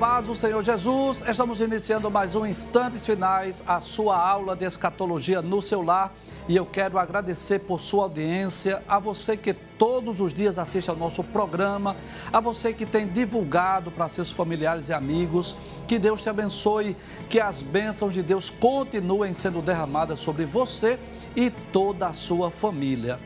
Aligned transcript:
Paz 0.00 0.28
do 0.28 0.34
Senhor 0.34 0.64
Jesus, 0.64 1.22
estamos 1.28 1.60
iniciando 1.60 2.10
mais 2.10 2.34
um 2.34 2.46
Instantes 2.46 3.04
Finais, 3.04 3.62
a 3.66 3.80
sua 3.80 4.16
aula 4.16 4.56
de 4.56 4.64
escatologia 4.64 5.42
no 5.42 5.60
seu 5.60 5.82
lar. 5.82 6.14
E 6.48 6.56
eu 6.56 6.64
quero 6.64 6.98
agradecer 6.98 7.58
por 7.58 7.78
sua 7.78 8.04
audiência, 8.04 8.82
a 8.88 8.98
você 8.98 9.36
que 9.36 9.52
todos 9.52 10.18
os 10.18 10.32
dias 10.32 10.56
assiste 10.56 10.88
ao 10.88 10.96
nosso 10.96 11.22
programa, 11.22 11.94
a 12.32 12.40
você 12.40 12.72
que 12.72 12.86
tem 12.86 13.06
divulgado 13.06 13.90
para 13.90 14.08
seus 14.08 14.30
familiares 14.30 14.88
e 14.88 14.94
amigos. 14.94 15.54
Que 15.86 15.98
Deus 15.98 16.22
te 16.22 16.30
abençoe, 16.30 16.96
que 17.28 17.38
as 17.38 17.60
bênçãos 17.60 18.14
de 18.14 18.22
Deus 18.22 18.48
continuem 18.48 19.34
sendo 19.34 19.60
derramadas 19.60 20.18
sobre 20.18 20.46
você 20.46 20.98
e 21.36 21.50
toda 21.50 22.08
a 22.08 22.14
sua 22.14 22.50
família. 22.50 23.18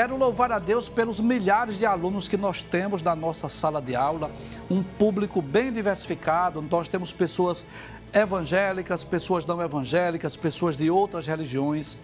Quero 0.00 0.16
louvar 0.16 0.50
a 0.50 0.58
Deus 0.58 0.88
pelos 0.88 1.20
milhares 1.20 1.76
de 1.76 1.84
alunos 1.84 2.26
que 2.26 2.38
nós 2.38 2.62
temos 2.62 3.02
na 3.02 3.14
nossa 3.14 3.50
sala 3.50 3.82
de 3.82 3.94
aula, 3.94 4.30
um 4.70 4.82
público 4.82 5.42
bem 5.42 5.70
diversificado. 5.70 6.62
Nós 6.62 6.88
temos 6.88 7.12
pessoas 7.12 7.66
evangélicas, 8.10 9.04
pessoas 9.04 9.44
não 9.44 9.60
evangélicas, 9.60 10.36
pessoas 10.36 10.74
de 10.74 10.90
outras 10.90 11.26
religiões, 11.26 11.98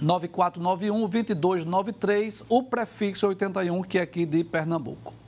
9491 0.00 1.00
2293, 1.00 2.44
o 2.48 2.62
prefixo 2.62 3.26
81, 3.26 3.82
que 3.82 3.98
é 3.98 4.02
aqui 4.02 4.24
de 4.24 4.44
Pernambuco. 4.44 5.25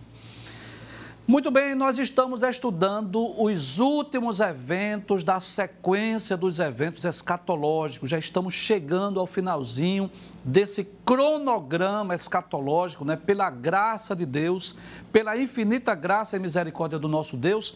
Muito 1.31 1.51
bem, 1.51 1.75
nós 1.75 1.99
estamos 1.99 2.43
estudando 2.43 3.39
os 3.39 3.79
últimos 3.79 4.41
eventos 4.41 5.23
da 5.23 5.39
sequência 5.41 6.39
dos 6.39 6.59
eventos 6.59 7.05
escatológicos. 7.05 8.09
Já 8.09 8.19
estamos 8.19 8.55
chegando 8.55 9.21
ao 9.21 9.27
finalzinho 9.27 10.11
desse 10.43 10.85
cronograma 11.05 12.15
escatológico, 12.15 13.05
né? 13.05 13.15
Pela 13.15 13.51
graça 13.51 14.17
de 14.17 14.25
Deus, 14.25 14.75
pela 15.13 15.37
infinita 15.37 15.95
graça 15.95 16.35
e 16.35 16.41
misericórdia 16.41 16.99
do 16.99 17.09
nosso 17.09 17.37
Deus. 17.37 17.75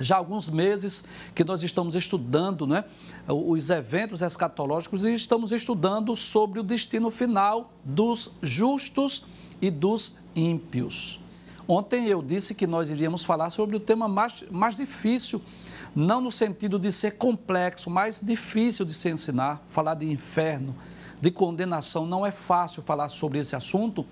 Já 0.00 0.14
há 0.14 0.18
alguns 0.18 0.48
meses 0.48 1.04
que 1.34 1.44
nós 1.44 1.62
estamos 1.62 1.94
estudando 1.94 2.66
né, 2.66 2.84
os 3.28 3.68
eventos 3.68 4.22
escatológicos 4.22 5.04
e 5.04 5.12
estamos 5.12 5.52
estudando 5.52 6.16
sobre 6.16 6.60
o 6.60 6.62
destino 6.62 7.10
final 7.10 7.74
dos 7.84 8.30
justos 8.40 9.26
e 9.60 9.70
dos 9.70 10.16
ímpios. 10.34 11.22
Ontem 11.66 12.06
eu 12.06 12.22
disse 12.22 12.54
que 12.54 12.66
nós 12.66 12.90
iríamos 12.90 13.24
falar 13.24 13.50
sobre 13.50 13.76
o 13.76 13.80
tema 13.80 14.06
mais, 14.06 14.44
mais 14.50 14.76
difícil, 14.76 15.40
não 15.94 16.20
no 16.20 16.30
sentido 16.30 16.78
de 16.78 16.92
ser 16.92 17.12
complexo, 17.12 17.88
mas 17.88 18.20
difícil 18.20 18.84
de 18.84 18.92
se 18.92 19.08
ensinar. 19.08 19.62
Falar 19.70 19.94
de 19.94 20.10
inferno, 20.10 20.74
de 21.20 21.30
condenação, 21.30 22.04
não 22.04 22.26
é 22.26 22.30
fácil 22.30 22.82
falar 22.82 23.08
sobre 23.08 23.38
esse 23.38 23.56
assunto, 23.56 24.04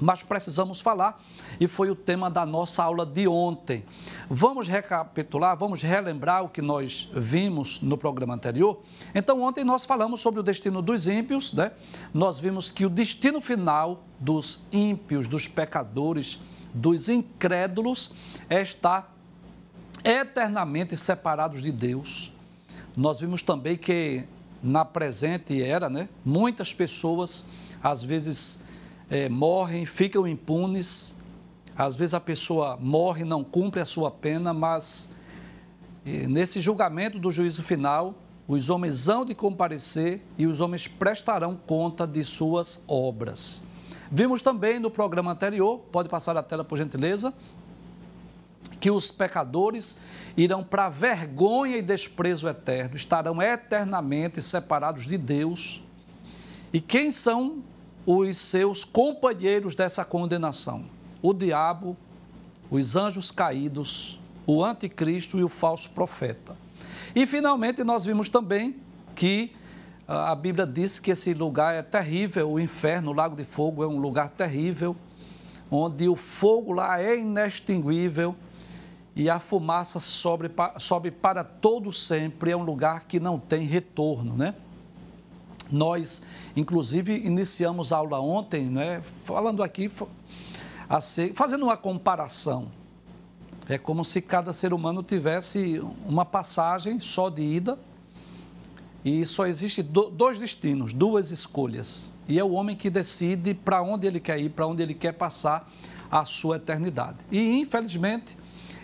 mas 0.00 0.22
precisamos 0.22 0.80
falar 0.80 1.20
e 1.58 1.66
foi 1.68 1.90
o 1.90 1.94
tema 1.94 2.30
da 2.30 2.46
nossa 2.46 2.82
aula 2.82 3.04
de 3.04 3.28
ontem. 3.28 3.84
Vamos 4.28 4.66
recapitular, 4.66 5.56
vamos 5.56 5.82
relembrar 5.82 6.44
o 6.44 6.48
que 6.48 6.62
nós 6.62 7.10
vimos 7.12 7.80
no 7.82 7.98
programa 7.98 8.34
anterior. 8.34 8.80
Então, 9.14 9.42
ontem 9.42 9.62
nós 9.62 9.84
falamos 9.84 10.20
sobre 10.20 10.40
o 10.40 10.42
destino 10.42 10.80
dos 10.80 11.06
ímpios, 11.06 11.52
né? 11.52 11.72
Nós 12.14 12.40
vimos 12.40 12.70
que 12.70 12.86
o 12.86 12.90
destino 12.90 13.40
final 13.40 14.04
dos 14.18 14.64
ímpios, 14.72 15.28
dos 15.28 15.46
pecadores, 15.46 16.38
dos 16.72 17.08
incrédulos 17.08 18.12
é 18.48 18.62
estar 18.62 19.16
eternamente 20.04 20.96
separados 20.96 21.62
de 21.62 21.72
Deus. 21.72 22.32
Nós 22.96 23.20
vimos 23.20 23.42
também 23.42 23.76
que 23.76 24.24
na 24.62 24.84
presente 24.84 25.62
era, 25.62 25.88
né, 25.88 26.08
muitas 26.24 26.72
pessoas 26.74 27.44
às 27.82 28.02
vezes 28.02 28.60
é, 29.08 29.28
morrem, 29.28 29.86
ficam 29.86 30.26
impunes, 30.26 31.16
às 31.76 31.96
vezes 31.96 32.14
a 32.14 32.20
pessoa 32.20 32.76
morre, 32.80 33.24
não 33.24 33.42
cumpre 33.42 33.80
a 33.80 33.86
sua 33.86 34.10
pena, 34.10 34.52
mas 34.52 35.10
nesse 36.04 36.60
julgamento 36.60 37.18
do 37.18 37.30
juízo 37.30 37.62
final, 37.62 38.14
os 38.46 38.68
homens 38.68 39.08
hão 39.08 39.24
de 39.24 39.34
comparecer 39.34 40.22
e 40.36 40.46
os 40.46 40.60
homens 40.60 40.88
prestarão 40.88 41.56
conta 41.56 42.06
de 42.06 42.24
suas 42.24 42.82
obras. 42.88 43.62
Vimos 44.10 44.42
também 44.42 44.80
no 44.80 44.90
programa 44.90 45.30
anterior, 45.30 45.78
pode 45.92 46.08
passar 46.08 46.36
a 46.36 46.42
tela 46.42 46.64
por 46.64 46.76
gentileza, 46.76 47.32
que 48.80 48.90
os 48.90 49.10
pecadores 49.10 49.98
irão 50.36 50.64
para 50.64 50.88
vergonha 50.88 51.76
e 51.76 51.82
desprezo 51.82 52.48
eterno, 52.48 52.96
estarão 52.96 53.40
eternamente 53.40 54.42
separados 54.42 55.06
de 55.06 55.16
Deus. 55.16 55.82
E 56.72 56.80
quem 56.80 57.10
são 57.10 57.62
os 58.04 58.36
seus 58.36 58.84
companheiros 58.84 59.74
dessa 59.74 60.04
condenação? 60.04 60.84
O 61.22 61.32
diabo, 61.32 61.96
os 62.70 62.96
anjos 62.96 63.30
caídos, 63.30 64.18
o 64.46 64.64
anticristo 64.64 65.38
e 65.38 65.44
o 65.44 65.48
falso 65.48 65.90
profeta. 65.90 66.56
E 67.14 67.26
finalmente 67.26 67.84
nós 67.84 68.04
vimos 68.04 68.28
também 68.28 68.76
que 69.14 69.52
a 70.12 70.34
Bíblia 70.34 70.66
diz 70.66 70.98
que 70.98 71.12
esse 71.12 71.32
lugar 71.32 71.72
é 71.72 71.84
terrível, 71.84 72.50
o 72.50 72.58
inferno, 72.58 73.12
o 73.12 73.14
lago 73.14 73.36
de 73.36 73.44
fogo 73.44 73.84
é 73.84 73.86
um 73.86 74.00
lugar 74.00 74.28
terrível, 74.28 74.96
onde 75.70 76.08
o 76.08 76.16
fogo 76.16 76.72
lá 76.72 77.00
é 77.00 77.16
inextinguível 77.16 78.34
e 79.14 79.30
a 79.30 79.38
fumaça 79.38 80.00
sobe, 80.00 80.50
sobe 80.78 81.12
para 81.12 81.44
todo 81.44 81.92
sempre, 81.92 82.50
é 82.50 82.56
um 82.56 82.64
lugar 82.64 83.04
que 83.04 83.20
não 83.20 83.38
tem 83.38 83.68
retorno, 83.68 84.36
né? 84.36 84.56
Nós, 85.70 86.24
inclusive, 86.56 87.16
iniciamos 87.16 87.92
a 87.92 87.98
aula 87.98 88.18
ontem, 88.18 88.68
né, 88.68 89.04
falando 89.24 89.62
aqui, 89.62 89.88
fazendo 91.36 91.62
uma 91.62 91.76
comparação. 91.76 92.66
É 93.68 93.78
como 93.78 94.04
se 94.04 94.20
cada 94.20 94.52
ser 94.52 94.74
humano 94.74 95.04
tivesse 95.04 95.80
uma 96.04 96.24
passagem 96.24 96.98
só 96.98 97.30
de 97.30 97.42
ida 97.42 97.78
e 99.04 99.24
só 99.24 99.46
existe 99.46 99.82
dois 99.82 100.38
destinos, 100.38 100.92
duas 100.92 101.30
escolhas. 101.30 102.12
E 102.28 102.38
é 102.38 102.44
o 102.44 102.52
homem 102.52 102.76
que 102.76 102.90
decide 102.90 103.54
para 103.54 103.82
onde 103.82 104.06
ele 104.06 104.20
quer 104.20 104.38
ir, 104.38 104.50
para 104.50 104.66
onde 104.66 104.82
ele 104.82 104.94
quer 104.94 105.12
passar 105.12 105.70
a 106.10 106.24
sua 106.24 106.56
eternidade. 106.56 107.18
E, 107.30 107.58
infelizmente, 107.60 108.36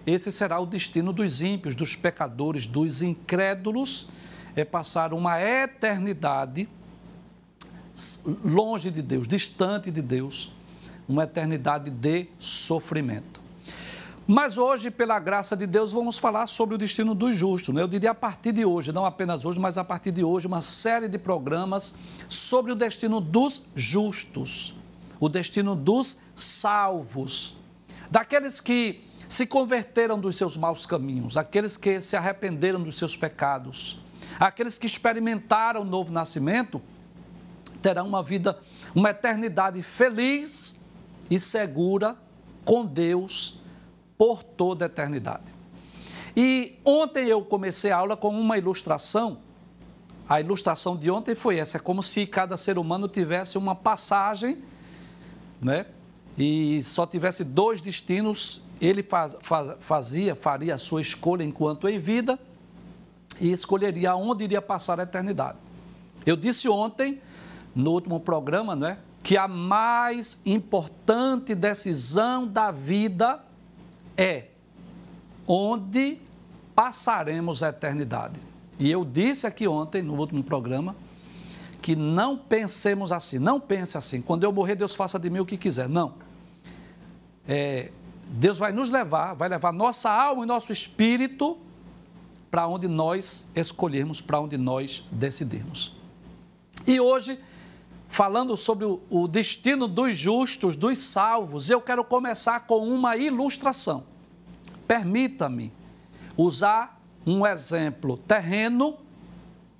esse 0.07 0.33
será 0.33 0.59
o 0.59 0.67
destino 0.67 1.13
dos 1.13 1.41
ímpios, 1.41 1.75
dos 1.75 1.95
pecadores, 1.95 2.67
dos 2.67 3.03
incrédulos, 3.03 4.09
é 4.55 4.65
passar 4.65 5.13
uma 5.13 5.41
eternidade 5.41 6.69
longe 8.45 8.91
de 8.91 9.03
Deus, 9.03 9.29
distante 9.29 9.91
de 9.91 10.01
Deus, 10.01 10.53
uma 11.09 11.25
eternidade 11.25 11.91
de 11.91 12.29
sofrimento. 12.39 13.46
Mas 14.29 14.59
hoje, 14.59 14.91
pela 14.91 15.21
graça 15.21 15.57
de 15.57 15.69
Deus, 15.69 15.93
vamos 15.93 16.19
falar 16.19 16.49
sobre 16.49 16.75
o 16.75 16.79
destino 16.79 17.15
dos 17.15 17.37
justos. 17.37 17.73
Né? 17.73 17.81
Eu 17.81 17.87
diria 17.87 18.11
a 18.11 18.15
partir 18.15 18.51
de 18.51 18.65
hoje, 18.65 18.91
não 18.91 19.05
apenas 19.05 19.45
hoje, 19.45 19.61
mas 19.61 19.79
a 19.79 19.85
partir 19.85 20.11
de 20.11 20.25
hoje, 20.25 20.49
uma 20.49 20.61
série 20.61 21.07
de 21.07 21.17
programas 21.17 21.95
sobre 22.29 22.73
o 22.73 22.75
destino 22.75 23.21
dos 23.21 23.67
justos, 23.77 24.75
o 25.21 25.29
destino 25.29 25.77
dos 25.77 26.19
salvos, 26.35 27.57
daqueles 28.11 28.61
que 28.61 29.05
se 29.29 29.47
converteram 29.47 30.19
dos 30.19 30.37
seus 30.37 30.57
maus 30.57 30.87
caminhos, 30.87 31.37
aqueles 31.37 31.77
que 31.77 32.01
se 32.01 32.17
arrependeram 32.17 32.83
dos 32.83 32.99
seus 32.99 33.17
pecados, 33.17 34.01
aqueles 34.41 34.77
que 34.77 34.87
experimentaram 34.87 35.83
o 35.83 35.85
novo 35.85 36.13
nascimento, 36.13 36.83
terão 37.81 38.09
uma 38.09 38.25
vida, 38.25 38.59
uma 38.93 39.11
eternidade 39.11 39.81
feliz 39.85 40.81
e 41.31 41.39
segura 41.39 42.17
com 42.65 42.85
Deus 42.85 43.65
por 44.17 44.43
toda 44.43 44.85
a 44.85 44.87
eternidade. 44.87 45.55
E 46.37 46.79
ontem 46.85 47.27
eu 47.27 47.43
comecei 47.43 47.91
a 47.91 47.97
aula 47.97 48.17
com 48.17 48.29
uma 48.29 48.59
ilustração. 48.59 49.39
A 50.29 50.41
ilustração 50.41 50.97
de 50.97 51.11
ontem 51.11 51.35
foi 51.35 51.59
essa: 51.59 51.79
é 51.79 51.81
como 51.81 52.03
se 52.03 52.27
cada 52.27 52.57
ser 52.57 52.79
humano 52.79 53.09
tivesse 53.09 53.57
uma 53.57 53.75
passagem, 53.75 54.59
né? 55.61 55.87
E 56.37 56.83
só 56.83 57.07
tivesse 57.07 57.45
dois 57.45 57.81
destinos. 57.81 58.61
Ele 58.79 59.03
faz, 59.03 59.35
faz, 59.41 59.73
fazia, 59.81 60.35
faria 60.35 60.75
a 60.75 60.79
sua 60.79 61.01
escolha 61.01 61.43
enquanto 61.43 61.89
em 61.89 61.99
vida 61.99 62.39
e 63.41 63.51
escolheria 63.51 64.15
onde 64.15 64.45
iria 64.45 64.61
passar 64.61 65.01
a 65.01 65.05
eternidade. 65.05 65.57
Eu 66.27 66.37
disse 66.37 66.69
ontem, 66.69 67.23
no 67.75 67.93
último 67.93 68.21
programa, 68.21 68.77
né, 68.77 68.99
que 69.23 69.37
a 69.37 69.49
mais 69.49 70.39
importante 70.45 71.55
decisão 71.55 72.47
da 72.47 72.71
vida 72.71 73.46
é 74.17 74.49
onde 75.47 76.19
passaremos 76.75 77.63
a 77.63 77.69
eternidade. 77.69 78.41
E 78.79 78.91
eu 78.91 79.05
disse 79.05 79.47
aqui 79.47 79.67
ontem, 79.67 80.03
no 80.03 80.15
último 80.15 80.43
programa, 80.43 80.95
que 81.81 81.95
não 81.95 82.37
pensemos 82.37 83.13
assim, 83.13 83.39
não 83.39 83.61
pense 83.61 83.97
assim. 83.97 84.21
Quando 84.21 84.45
eu 84.45 84.53
morrer, 84.53 84.75
Deus 84.75 84.95
faça 84.95 85.19
de 85.19 85.31
mim 85.31 85.39
o 85.39 85.47
que 85.47 85.57
quiser. 85.57 85.89
Não. 85.89 86.15
É, 87.47 87.91
Deus 88.29 88.59
vai 88.59 88.73
nos 88.73 88.91
levar, 88.91 89.35
vai 89.35 89.49
levar 89.49 89.73
nossa 89.73 90.11
alma 90.11 90.43
e 90.43 90.47
nosso 90.47 90.73
espírito 90.73 91.59
para 92.51 92.67
onde 92.67 92.89
nós 92.89 93.47
escolhermos, 93.55 94.21
para 94.21 94.41
onde 94.41 94.57
nós 94.57 95.05
decidirmos. 95.11 95.95
E 96.87 97.01
hoje, 97.01 97.39
falando 98.09 98.57
sobre 98.57 98.87
o, 98.87 99.29
destino 99.29 99.89
dos 99.89 100.17
justos, 100.17 100.77
dos 100.77 101.03
salvos, 101.03 101.71
eu 101.71 101.81
quero 101.81 102.05
começar 102.05 102.61
com 102.61 102.87
uma 102.89 103.17
ilustração. 103.17 104.05
Permita-me 104.87 105.73
usar 106.37 107.01
um 107.27 107.47
exemplo 107.47 108.17
terreno, 108.17 108.97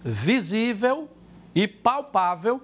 visível 0.05 1.09
e 1.55 1.69
palpável 1.69 2.61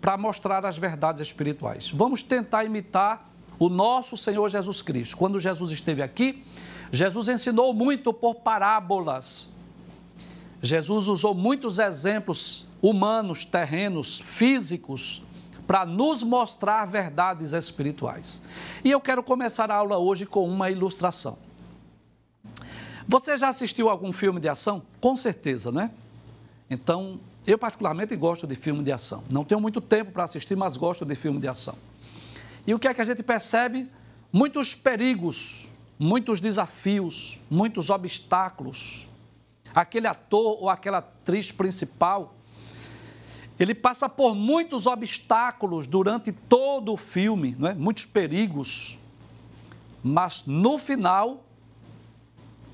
para 0.00 0.16
mostrar 0.16 0.64
as 0.66 0.76
verdades 0.76 1.20
espirituais. 1.20 1.90
Vamos 1.90 2.22
tentar 2.22 2.64
imitar 2.64 3.30
o 3.58 3.68
nosso 3.68 4.16
Senhor 4.16 4.48
Jesus 4.48 4.82
Cristo. 4.82 5.16
Quando 5.16 5.40
Jesus 5.40 5.70
esteve 5.70 6.02
aqui, 6.02 6.44
Jesus 6.92 7.28
ensinou 7.28 7.72
muito 7.72 8.12
por 8.12 8.36
parábolas. 8.36 9.50
Jesus 10.62 11.06
usou 11.06 11.34
muitos 11.34 11.78
exemplos 11.78 12.65
humanos, 12.82 13.44
terrenos, 13.44 14.18
físicos, 14.18 15.22
para 15.66 15.84
nos 15.84 16.22
mostrar 16.22 16.84
verdades 16.84 17.52
espirituais. 17.52 18.42
E 18.84 18.90
eu 18.90 19.00
quero 19.00 19.22
começar 19.22 19.70
a 19.70 19.74
aula 19.74 19.98
hoje 19.98 20.24
com 20.24 20.48
uma 20.48 20.70
ilustração. 20.70 21.38
Você 23.08 23.36
já 23.36 23.48
assistiu 23.48 23.88
algum 23.88 24.12
filme 24.12 24.40
de 24.40 24.48
ação? 24.48 24.82
Com 25.00 25.16
certeza, 25.16 25.70
né? 25.70 25.90
Então, 26.68 27.20
eu 27.46 27.56
particularmente 27.56 28.16
gosto 28.16 28.46
de 28.46 28.56
filme 28.56 28.82
de 28.82 28.90
ação. 28.90 29.22
Não 29.30 29.44
tenho 29.44 29.60
muito 29.60 29.80
tempo 29.80 30.10
para 30.10 30.24
assistir, 30.24 30.56
mas 30.56 30.76
gosto 30.76 31.04
de 31.04 31.14
filme 31.14 31.38
de 31.38 31.46
ação. 31.46 31.76
E 32.66 32.74
o 32.74 32.78
que 32.78 32.88
é 32.88 32.94
que 32.94 33.00
a 33.00 33.04
gente 33.04 33.22
percebe? 33.22 33.88
Muitos 34.32 34.74
perigos, 34.74 35.68
muitos 35.98 36.40
desafios, 36.40 37.38
muitos 37.48 37.90
obstáculos. 37.90 39.08
Aquele 39.72 40.08
ator 40.08 40.58
ou 40.60 40.68
aquela 40.68 40.98
atriz 40.98 41.52
principal, 41.52 42.34
ele 43.58 43.74
passa 43.74 44.08
por 44.08 44.34
muitos 44.34 44.86
obstáculos 44.86 45.86
durante 45.86 46.30
todo 46.30 46.92
o 46.92 46.96
filme, 46.96 47.56
não 47.58 47.68
é? 47.68 47.74
muitos 47.74 48.04
perigos, 48.04 48.98
mas 50.02 50.44
no 50.46 50.78
final 50.78 51.42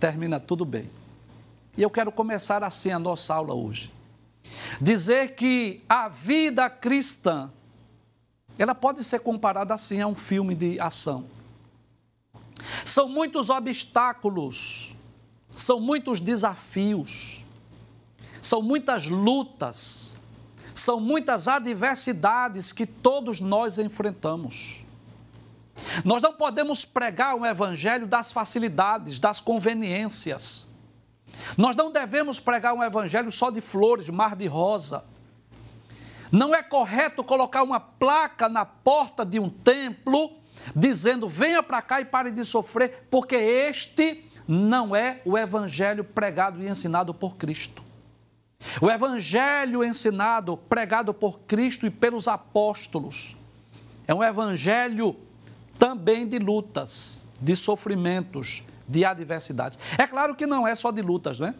termina 0.01 0.41
tudo 0.41 0.65
bem. 0.65 0.91
E 1.77 1.83
eu 1.83 1.89
quero 1.89 2.11
começar 2.11 2.65
assim 2.65 2.91
a 2.91 2.99
nossa 2.99 3.35
aula 3.35 3.55
hoje. 3.55 3.93
Dizer 4.81 5.35
que 5.35 5.83
a 5.89 6.09
vida 6.09 6.69
cristã 6.69 7.51
ela 8.59 8.75
pode 8.75 9.03
ser 9.05 9.21
comparada 9.21 9.73
assim 9.75 10.01
a 10.01 10.07
um 10.07 10.15
filme 10.15 10.55
de 10.55 10.79
ação. 10.79 11.25
São 12.85 13.09
muitos 13.09 13.49
obstáculos, 13.49 14.95
são 15.55 15.81
muitos 15.81 16.21
desafios, 16.21 17.43
são 18.41 18.63
muitas 18.63 19.07
lutas, 19.07 20.17
são 20.75 21.01
muitas 21.01 21.49
adversidades 21.49 22.73
que 22.73 22.87
todos 22.87 23.41
nós 23.41 23.79
enfrentamos. 23.79 24.85
Nós 26.05 26.23
não 26.23 26.33
podemos 26.33 26.85
pregar 26.85 27.35
um 27.35 27.47
evangelho 27.47 28.07
das 28.07 28.31
facilidades, 28.31 29.19
das 29.19 29.41
conveniências. 29.41 30.69
Nós 31.57 31.75
não 31.75 31.91
devemos 31.91 32.39
pregar 32.39 32.75
um 32.75 32.83
evangelho 32.83 33.31
só 33.31 33.51
de 33.51 33.61
flores, 33.61 34.09
mar 34.09 34.37
de 34.37 34.47
rosa. 34.47 35.05
Não 36.31 36.55
é 36.55 36.63
correto 36.63 37.23
colocar 37.23 37.63
uma 37.63 37.81
placa 37.81 38.49
na 38.49 38.65
porta 38.65 39.25
de 39.25 39.39
um 39.39 39.51
templo 39.51 40.31
dizendo: 40.75 41.29
venha 41.29 41.63
para 41.63 41.83
cá 41.83 42.01
e 42.01 42.05
pare 42.05 42.31
de 42.31 42.45
sofrer, 42.45 43.07
porque 43.11 43.37
este 43.37 44.25
não 44.47 44.95
é 44.95 45.21
o 45.25 45.37
evangelho 45.37 46.05
pregado 46.05 46.63
e 46.63 46.69
ensinado 46.69 47.13
por 47.13 47.37
Cristo. 47.37 47.83
O 48.81 48.91
evangelho 48.91 49.85
ensinado, 49.85 50.57
pregado 50.57 51.13
por 51.13 51.41
Cristo 51.41 51.87
e 51.87 51.91
pelos 51.91 52.29
apóstolos, 52.29 53.37
é 54.07 54.15
um 54.15 54.23
evangelho 54.23 55.17
também 55.79 56.27
de 56.27 56.39
lutas, 56.39 57.27
de 57.41 57.57
sofrimentos, 57.57 58.63
de 58.87 59.05
adversidades. 59.05 59.79
É 59.99 60.07
claro 60.07 60.35
que 60.35 60.47
não 60.47 60.67
é 60.67 60.75
só 60.75 60.91
de 60.91 61.03
lutas, 61.03 61.41
não 61.41 61.49
é? 61.49 61.55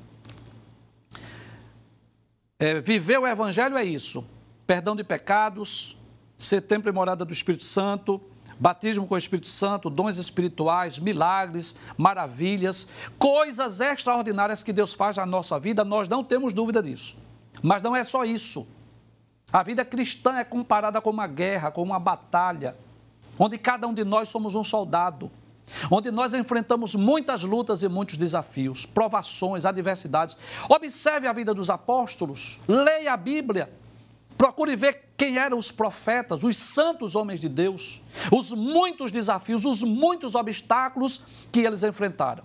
é 2.59 2.81
viver 2.81 3.19
o 3.19 3.27
evangelho 3.27 3.77
é 3.77 3.85
isso 3.85 4.25
perdão 4.73 4.97
de 4.97 5.05
pecados, 5.05 5.97
ser 6.37 6.63
templo 6.63 6.89
e 6.89 6.93
morada 6.95 7.27
do 7.27 7.33
Espírito 7.33 7.65
Santo, 7.65 8.19
batismo 8.63 9.09
com 9.09 9.17
o 9.17 9.19
Espírito 9.19 9.49
Santo, 9.49 9.91
dons 9.91 10.19
espirituais, 10.19 10.97
milagres, 10.97 11.75
maravilhas, 11.97 12.87
coisas 13.19 13.81
extraordinárias 13.81 14.63
que 14.63 14.73
Deus 14.73 14.93
faz 14.93 15.17
na 15.17 15.27
nossa 15.27 15.59
vida, 15.59 15.85
nós 15.85 16.09
não 16.09 16.23
temos 16.23 16.55
dúvida 16.55 16.81
disso. 16.81 17.17
Mas 17.61 17.83
não 17.83 17.97
é 17.97 18.05
só 18.05 18.25
isso. 18.25 18.65
A 19.53 19.65
vida 19.65 19.85
cristã 19.85 20.37
é 20.37 20.45
comparada 20.45 21.01
com 21.01 21.11
uma 21.11 21.27
guerra, 21.27 21.73
com 21.73 21.83
uma 21.83 21.99
batalha, 21.99 22.77
onde 23.37 23.59
cada 23.59 23.89
um 23.89 23.93
de 23.93 24.05
nós 24.05 24.29
somos 24.29 24.55
um 24.55 24.63
soldado, 24.63 25.29
onde 25.91 26.13
nós 26.13 26.33
enfrentamos 26.33 26.95
muitas 26.95 27.43
lutas 27.43 27.83
e 27.83 27.89
muitos 27.89 28.17
desafios, 28.17 28.87
provações, 28.87 29.65
adversidades. 29.65 30.39
Observe 30.69 31.27
a 31.27 31.33
vida 31.33 31.53
dos 31.53 31.69
apóstolos, 31.69 32.61
leia 32.69 33.13
a 33.13 33.17
Bíblia. 33.17 33.82
Procure 34.43 34.75
ver 34.75 35.11
quem 35.17 35.39
eram 35.39 35.57
os 35.57 35.71
profetas, 35.71 36.43
os 36.43 36.59
santos 36.59 37.15
homens 37.15 37.39
de 37.39 37.49
Deus, 37.49 38.03
os 38.29 38.51
muitos 38.51 39.13
desafios, 39.13 39.65
os 39.65 39.85
muitos 39.85 40.35
obstáculos 40.35 41.23
que 41.53 41.61
eles 41.61 41.85
enfrentaram. 41.85 42.43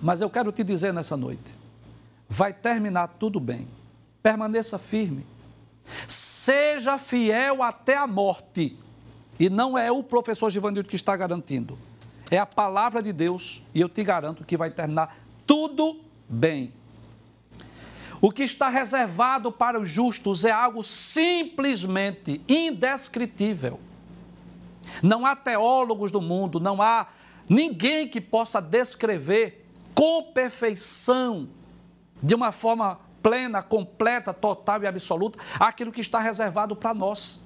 Mas 0.00 0.22
eu 0.22 0.30
quero 0.30 0.50
te 0.50 0.64
dizer 0.64 0.90
nessa 0.90 1.18
noite: 1.18 1.54
vai 2.26 2.54
terminar 2.54 3.08
tudo 3.18 3.38
bem. 3.38 3.68
Permaneça 4.22 4.78
firme. 4.78 5.26
Seja 6.08 6.96
fiel 6.96 7.62
até 7.62 7.98
a 7.98 8.06
morte. 8.06 8.74
E 9.38 9.50
não 9.50 9.76
é 9.76 9.92
o 9.92 10.02
professor 10.02 10.48
Givanildo 10.48 10.88
que 10.88 10.96
está 10.96 11.14
garantindo. 11.14 11.78
É 12.30 12.38
a 12.38 12.46
palavra 12.46 13.02
de 13.02 13.12
Deus 13.12 13.62
e 13.74 13.82
eu 13.82 13.88
te 13.90 14.02
garanto 14.02 14.46
que 14.46 14.56
vai 14.56 14.70
terminar 14.70 15.14
tudo 15.46 16.00
bem. 16.26 16.72
O 18.20 18.32
que 18.32 18.42
está 18.42 18.68
reservado 18.68 19.52
para 19.52 19.80
os 19.80 19.88
justos 19.88 20.44
é 20.44 20.50
algo 20.50 20.82
simplesmente 20.82 22.40
indescritível. 22.48 23.78
Não 25.02 25.24
há 25.24 25.36
teólogos 25.36 26.10
do 26.10 26.20
mundo, 26.20 26.58
não 26.58 26.82
há 26.82 27.06
ninguém 27.48 28.08
que 28.08 28.20
possa 28.20 28.60
descrever 28.60 29.66
com 29.94 30.22
perfeição, 30.32 31.48
de 32.22 32.34
uma 32.34 32.50
forma 32.50 32.98
plena, 33.22 33.62
completa, 33.62 34.32
total 34.32 34.82
e 34.82 34.86
absoluta, 34.86 35.38
aquilo 35.58 35.92
que 35.92 36.00
está 36.00 36.18
reservado 36.18 36.74
para 36.74 36.94
nós. 36.94 37.40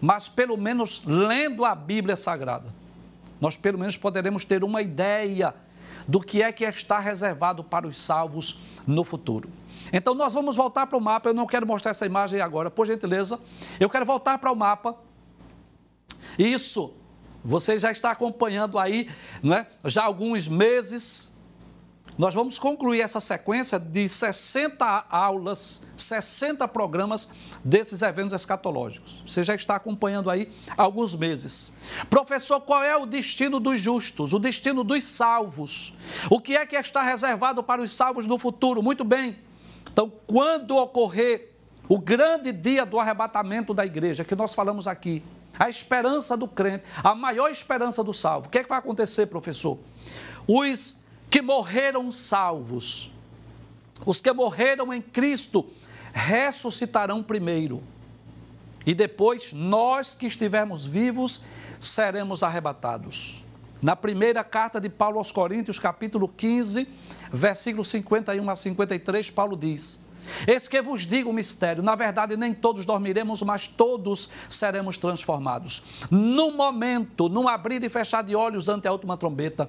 Mas 0.00 0.28
pelo 0.28 0.56
menos 0.56 1.02
lendo 1.06 1.64
a 1.64 1.74
Bíblia 1.74 2.16
Sagrada, 2.16 2.74
nós 3.40 3.56
pelo 3.56 3.78
menos 3.78 3.96
poderemos 3.96 4.44
ter 4.44 4.64
uma 4.64 4.82
ideia 4.82 5.54
do 6.08 6.20
que 6.20 6.42
é 6.42 6.52
que 6.52 6.64
está 6.64 6.98
reservado 6.98 7.64
para 7.64 7.86
os 7.86 8.00
salvos 8.00 8.58
no 8.86 9.04
futuro. 9.04 9.48
Então 9.92 10.14
nós 10.14 10.34
vamos 10.34 10.56
voltar 10.56 10.86
para 10.86 10.98
o 10.98 11.00
mapa. 11.00 11.28
Eu 11.28 11.34
não 11.34 11.46
quero 11.46 11.66
mostrar 11.66 11.90
essa 11.90 12.06
imagem 12.06 12.40
agora, 12.40 12.70
por 12.70 12.86
gentileza. 12.86 13.38
Eu 13.78 13.88
quero 13.88 14.04
voltar 14.04 14.38
para 14.38 14.50
o 14.50 14.56
mapa. 14.56 14.96
Isso, 16.38 16.94
você 17.44 17.78
já 17.78 17.92
está 17.92 18.10
acompanhando 18.10 18.78
aí, 18.78 19.08
não 19.42 19.56
é? 19.56 19.66
Já 19.84 20.04
alguns 20.04 20.48
meses. 20.48 21.32
Nós 22.18 22.32
vamos 22.32 22.58
concluir 22.58 23.02
essa 23.02 23.20
sequência 23.20 23.78
de 23.78 24.08
60 24.08 25.06
aulas, 25.10 25.82
60 25.96 26.66
programas 26.66 27.28
desses 27.62 28.00
eventos 28.00 28.32
escatológicos. 28.32 29.22
Você 29.26 29.44
já 29.44 29.54
está 29.54 29.76
acompanhando 29.76 30.30
aí 30.30 30.50
há 30.78 30.82
alguns 30.82 31.14
meses. 31.14 31.74
Professor, 32.08 32.58
qual 32.62 32.82
é 32.82 32.96
o 32.96 33.04
destino 33.04 33.60
dos 33.60 33.78
justos, 33.80 34.32
o 34.32 34.38
destino 34.38 34.82
dos 34.82 35.04
salvos? 35.04 35.92
O 36.30 36.40
que 36.40 36.56
é 36.56 36.64
que 36.64 36.74
está 36.74 37.02
reservado 37.02 37.62
para 37.62 37.82
os 37.82 37.92
salvos 37.92 38.26
no 38.26 38.38
futuro? 38.38 38.82
Muito 38.82 39.04
bem. 39.04 39.36
Então, 39.96 40.12
quando 40.26 40.76
ocorrer 40.76 41.54
o 41.88 41.98
grande 41.98 42.52
dia 42.52 42.84
do 42.84 43.00
arrebatamento 43.00 43.72
da 43.72 43.86
igreja, 43.86 44.26
que 44.26 44.36
nós 44.36 44.52
falamos 44.52 44.86
aqui, 44.86 45.22
a 45.58 45.70
esperança 45.70 46.36
do 46.36 46.46
crente, 46.46 46.84
a 47.02 47.14
maior 47.14 47.50
esperança 47.50 48.04
do 48.04 48.12
salvo, 48.12 48.46
o 48.46 48.50
que, 48.50 48.58
é 48.58 48.62
que 48.62 48.68
vai 48.68 48.78
acontecer, 48.78 49.24
professor? 49.24 49.78
Os 50.46 50.98
que 51.30 51.40
morreram 51.40 52.12
salvos, 52.12 53.10
os 54.04 54.20
que 54.20 54.30
morreram 54.34 54.92
em 54.92 55.00
Cristo, 55.00 55.66
ressuscitarão 56.12 57.22
primeiro. 57.22 57.82
E 58.84 58.92
depois, 58.92 59.50
nós 59.54 60.14
que 60.14 60.26
estivermos 60.26 60.84
vivos, 60.84 61.40
seremos 61.80 62.42
arrebatados. 62.42 63.45
Na 63.82 63.94
primeira 63.94 64.42
carta 64.42 64.80
de 64.80 64.88
Paulo 64.88 65.18
aos 65.18 65.30
Coríntios, 65.30 65.78
capítulo 65.78 66.28
15, 66.28 66.88
versículo 67.30 67.84
51 67.84 68.50
a 68.50 68.56
53, 68.56 69.30
Paulo 69.30 69.56
diz: 69.56 70.02
Eis 70.46 70.66
que 70.66 70.80
vos 70.80 71.06
digo 71.06 71.30
o 71.30 71.32
mistério. 71.32 71.82
Na 71.82 71.94
verdade, 71.94 72.36
nem 72.36 72.54
todos 72.54 72.86
dormiremos, 72.86 73.42
mas 73.42 73.68
todos 73.68 74.30
seremos 74.48 74.96
transformados. 74.96 76.06
No 76.10 76.50
momento, 76.50 77.28
num 77.28 77.48
abrir 77.48 77.82
e 77.84 77.88
fechar 77.88 78.22
de 78.22 78.34
olhos 78.34 78.68
ante 78.68 78.88
a 78.88 78.92
última 78.92 79.16
trombeta, 79.16 79.68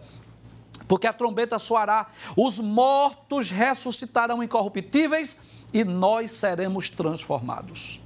porque 0.87 1.05
a 1.05 1.13
trombeta 1.13 1.59
soará, 1.59 2.07
os 2.35 2.59
mortos 2.59 3.51
ressuscitarão 3.51 4.41
incorruptíveis 4.41 5.37
e 5.73 5.83
nós 5.83 6.31
seremos 6.31 6.89
transformados. 6.89 7.99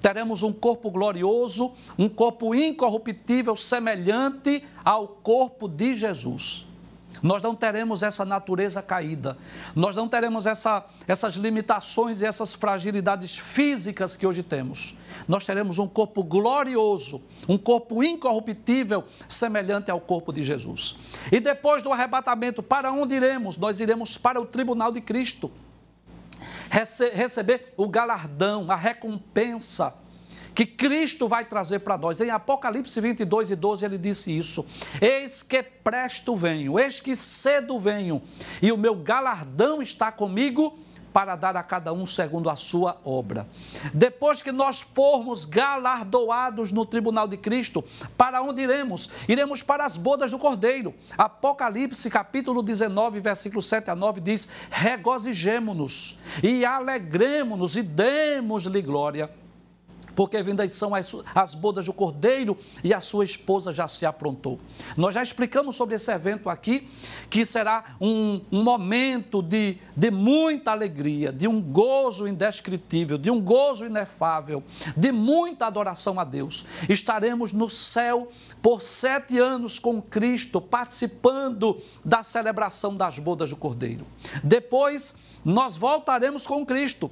Teremos 0.00 0.42
um 0.42 0.52
corpo 0.52 0.90
glorioso, 0.90 1.72
um 1.98 2.08
corpo 2.08 2.54
incorruptível, 2.54 3.56
semelhante 3.56 4.64
ao 4.84 5.08
corpo 5.08 5.68
de 5.68 5.94
Jesus. 5.94 6.68
Nós 7.22 7.42
não 7.42 7.54
teremos 7.54 8.02
essa 8.02 8.24
natureza 8.24 8.80
caída, 8.80 9.36
nós 9.74 9.96
não 9.96 10.08
teremos 10.08 10.46
essa, 10.46 10.84
essas 11.06 11.34
limitações 11.34 12.20
e 12.20 12.26
essas 12.26 12.54
fragilidades 12.54 13.36
físicas 13.36 14.14
que 14.14 14.26
hoje 14.26 14.42
temos. 14.42 14.94
Nós 15.26 15.44
teremos 15.44 15.78
um 15.78 15.88
corpo 15.88 16.22
glorioso, 16.22 17.20
um 17.48 17.58
corpo 17.58 18.04
incorruptível, 18.04 19.04
semelhante 19.28 19.90
ao 19.90 20.00
corpo 20.00 20.32
de 20.32 20.44
Jesus. 20.44 20.94
E 21.32 21.40
depois 21.40 21.82
do 21.82 21.92
arrebatamento, 21.92 22.62
para 22.62 22.92
onde 22.92 23.14
iremos? 23.14 23.56
Nós 23.56 23.80
iremos 23.80 24.16
para 24.16 24.40
o 24.40 24.46
tribunal 24.46 24.92
de 24.92 25.00
Cristo 25.00 25.50
rece 26.70 27.10
receber 27.10 27.72
o 27.76 27.88
galardão, 27.88 28.70
a 28.70 28.76
recompensa 28.76 29.94
que 30.58 30.66
Cristo 30.66 31.28
vai 31.28 31.44
trazer 31.44 31.78
para 31.78 31.96
nós. 31.96 32.20
Em 32.20 32.30
Apocalipse 32.30 33.00
22 33.00 33.52
e 33.52 33.54
12 33.56 33.84
ele 33.84 33.96
disse 33.96 34.36
isso: 34.36 34.66
Eis 35.00 35.40
que 35.40 35.62
presto 35.62 36.34
venho, 36.34 36.78
eis 36.78 36.98
que 36.98 37.14
cedo 37.14 37.78
venho, 37.78 38.20
e 38.60 38.72
o 38.72 38.76
meu 38.76 38.96
galardão 38.96 39.80
está 39.80 40.10
comigo 40.10 40.76
para 41.18 41.34
dar 41.34 41.56
a 41.56 41.64
cada 41.64 41.92
um 41.92 42.06
segundo 42.06 42.48
a 42.48 42.54
sua 42.54 42.96
obra. 43.04 43.44
Depois 43.92 44.40
que 44.40 44.52
nós 44.52 44.80
formos 44.80 45.44
galardoados 45.44 46.70
no 46.70 46.86
tribunal 46.86 47.26
de 47.26 47.36
Cristo, 47.36 47.82
para 48.16 48.40
onde 48.40 48.62
iremos? 48.62 49.10
Iremos 49.28 49.60
para 49.60 49.84
as 49.84 49.96
bodas 49.96 50.30
do 50.30 50.38
Cordeiro. 50.38 50.94
Apocalipse 51.16 52.08
capítulo 52.08 52.62
19, 52.62 53.18
versículo 53.18 53.60
7 53.60 53.90
a 53.90 53.96
9 53.96 54.20
diz: 54.20 54.48
Regozijemo-nos 54.70 56.16
e 56.40 56.64
alegremo-nos 56.64 57.74
e 57.74 57.82
demos-lhe 57.82 58.80
glória 58.80 59.28
porque 60.18 60.42
vindas 60.42 60.72
são 60.72 60.96
as, 60.96 61.14
as 61.32 61.54
bodas 61.54 61.84
do 61.84 61.92
cordeiro 61.92 62.56
e 62.82 62.92
a 62.92 63.00
sua 63.00 63.24
esposa 63.24 63.72
já 63.72 63.86
se 63.86 64.04
aprontou. 64.04 64.58
Nós 64.96 65.14
já 65.14 65.22
explicamos 65.22 65.76
sobre 65.76 65.94
esse 65.94 66.10
evento 66.10 66.50
aqui, 66.50 66.88
que 67.30 67.46
será 67.46 67.94
um, 68.00 68.40
um 68.50 68.64
momento 68.64 69.40
de, 69.40 69.78
de 69.96 70.10
muita 70.10 70.72
alegria, 70.72 71.32
de 71.32 71.46
um 71.46 71.62
gozo 71.62 72.26
indescritível, 72.26 73.16
de 73.16 73.30
um 73.30 73.40
gozo 73.40 73.86
inefável, 73.86 74.64
de 74.96 75.12
muita 75.12 75.68
adoração 75.68 76.18
a 76.18 76.24
Deus. 76.24 76.66
Estaremos 76.88 77.52
no 77.52 77.70
céu 77.70 78.26
por 78.60 78.82
sete 78.82 79.38
anos 79.38 79.78
com 79.78 80.02
Cristo, 80.02 80.60
participando 80.60 81.80
da 82.04 82.24
celebração 82.24 82.96
das 82.96 83.20
bodas 83.20 83.50
do 83.50 83.56
cordeiro. 83.56 84.04
Depois, 84.42 85.14
nós 85.44 85.76
voltaremos 85.76 86.44
com 86.44 86.66
Cristo 86.66 87.08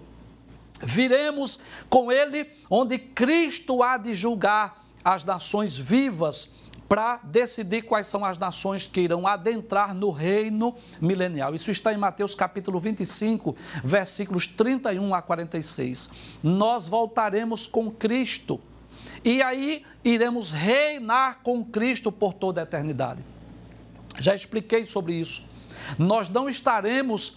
viremos 0.82 1.60
com 1.88 2.10
ele, 2.10 2.48
onde 2.70 2.98
Cristo 2.98 3.82
há 3.82 3.96
de 3.96 4.14
julgar 4.14 4.84
as 5.04 5.24
nações 5.24 5.76
vivas 5.76 6.50
para 6.88 7.18
decidir 7.24 7.82
quais 7.82 8.06
são 8.06 8.24
as 8.24 8.38
nações 8.38 8.86
que 8.86 9.00
irão 9.00 9.26
adentrar 9.26 9.94
no 9.94 10.10
reino 10.10 10.74
milenial. 11.00 11.54
Isso 11.54 11.70
está 11.70 11.92
em 11.92 11.96
Mateus 11.96 12.34
capítulo 12.34 12.78
25, 12.78 13.56
versículos 13.82 14.46
31 14.46 15.14
a 15.14 15.20
46. 15.20 16.10
Nós 16.42 16.86
voltaremos 16.86 17.66
com 17.66 17.90
Cristo 17.90 18.60
e 19.24 19.42
aí 19.42 19.84
iremos 20.04 20.52
reinar 20.52 21.40
com 21.42 21.64
Cristo 21.64 22.12
por 22.12 22.32
toda 22.32 22.60
a 22.60 22.64
eternidade. 22.64 23.20
Já 24.18 24.34
expliquei 24.34 24.84
sobre 24.84 25.14
isso. 25.14 25.44
Nós 25.98 26.28
não 26.28 26.48
estaremos 26.48 27.36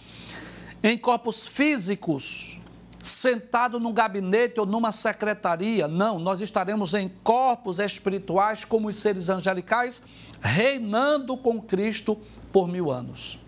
em 0.82 0.96
corpos 0.96 1.46
físicos 1.46 2.59
sentado 3.02 3.80
num 3.80 3.92
gabinete 3.92 4.60
ou 4.60 4.66
numa 4.66 4.92
secretaria. 4.92 5.88
Não, 5.88 6.18
nós 6.18 6.40
estaremos 6.40 6.94
em 6.94 7.08
corpos 7.22 7.78
espirituais 7.78 8.64
como 8.64 8.88
os 8.88 8.96
seres 8.96 9.28
angelicais, 9.28 10.02
reinando 10.40 11.36
com 11.36 11.60
Cristo 11.60 12.18
por 12.52 12.68
mil 12.68 12.90
anos. 12.90 13.38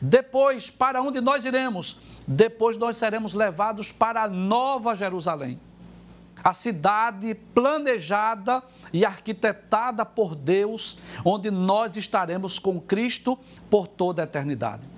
Depois, 0.00 0.70
para 0.70 1.00
onde 1.00 1.20
nós 1.20 1.44
iremos? 1.44 1.98
Depois 2.26 2.76
nós 2.76 2.96
seremos 2.96 3.34
levados 3.34 3.90
para 3.90 4.22
a 4.22 4.28
Nova 4.28 4.94
Jerusalém, 4.94 5.58
a 6.42 6.54
cidade 6.54 7.34
planejada 7.54 8.62
e 8.92 9.04
arquitetada 9.04 10.04
por 10.04 10.34
Deus, 10.34 10.98
onde 11.24 11.50
nós 11.50 11.96
estaremos 11.96 12.58
com 12.58 12.80
Cristo 12.80 13.38
por 13.68 13.86
toda 13.86 14.22
a 14.22 14.24
eternidade. 14.24 14.88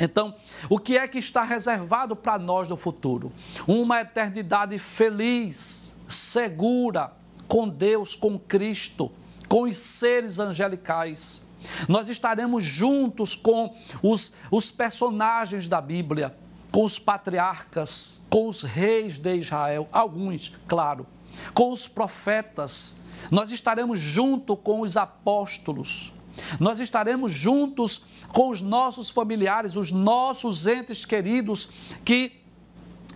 Então, 0.00 0.34
o 0.68 0.78
que 0.78 0.98
é 0.98 1.06
que 1.06 1.18
está 1.18 1.42
reservado 1.42 2.16
para 2.16 2.38
nós 2.38 2.68
no 2.68 2.76
futuro? 2.76 3.32
Uma 3.66 4.00
eternidade 4.00 4.78
feliz, 4.78 5.96
segura, 6.08 7.12
com 7.46 7.68
Deus, 7.68 8.16
com 8.16 8.38
Cristo, 8.38 9.10
com 9.48 9.62
os 9.62 9.76
seres 9.76 10.38
angelicais. 10.38 11.46
Nós 11.88 12.08
estaremos 12.08 12.64
juntos 12.64 13.34
com 13.34 13.74
os, 14.02 14.34
os 14.50 14.70
personagens 14.70 15.68
da 15.68 15.80
Bíblia, 15.80 16.36
com 16.70 16.84
os 16.84 16.98
patriarcas, 16.98 18.22
com 18.28 18.48
os 18.48 18.62
reis 18.62 19.18
de 19.18 19.36
Israel, 19.36 19.88
alguns, 19.92 20.52
claro, 20.66 21.06
com 21.54 21.70
os 21.70 21.86
profetas. 21.86 22.96
Nós 23.30 23.50
estaremos 23.50 23.98
junto 23.98 24.56
com 24.56 24.80
os 24.80 24.96
apóstolos. 24.96 26.12
Nós 26.58 26.80
estaremos 26.80 27.32
juntos 27.32 28.02
com 28.28 28.50
os 28.50 28.60
nossos 28.60 29.10
familiares, 29.10 29.76
os 29.76 29.92
nossos 29.92 30.66
entes 30.66 31.04
queridos 31.04 31.68
que 32.04 32.40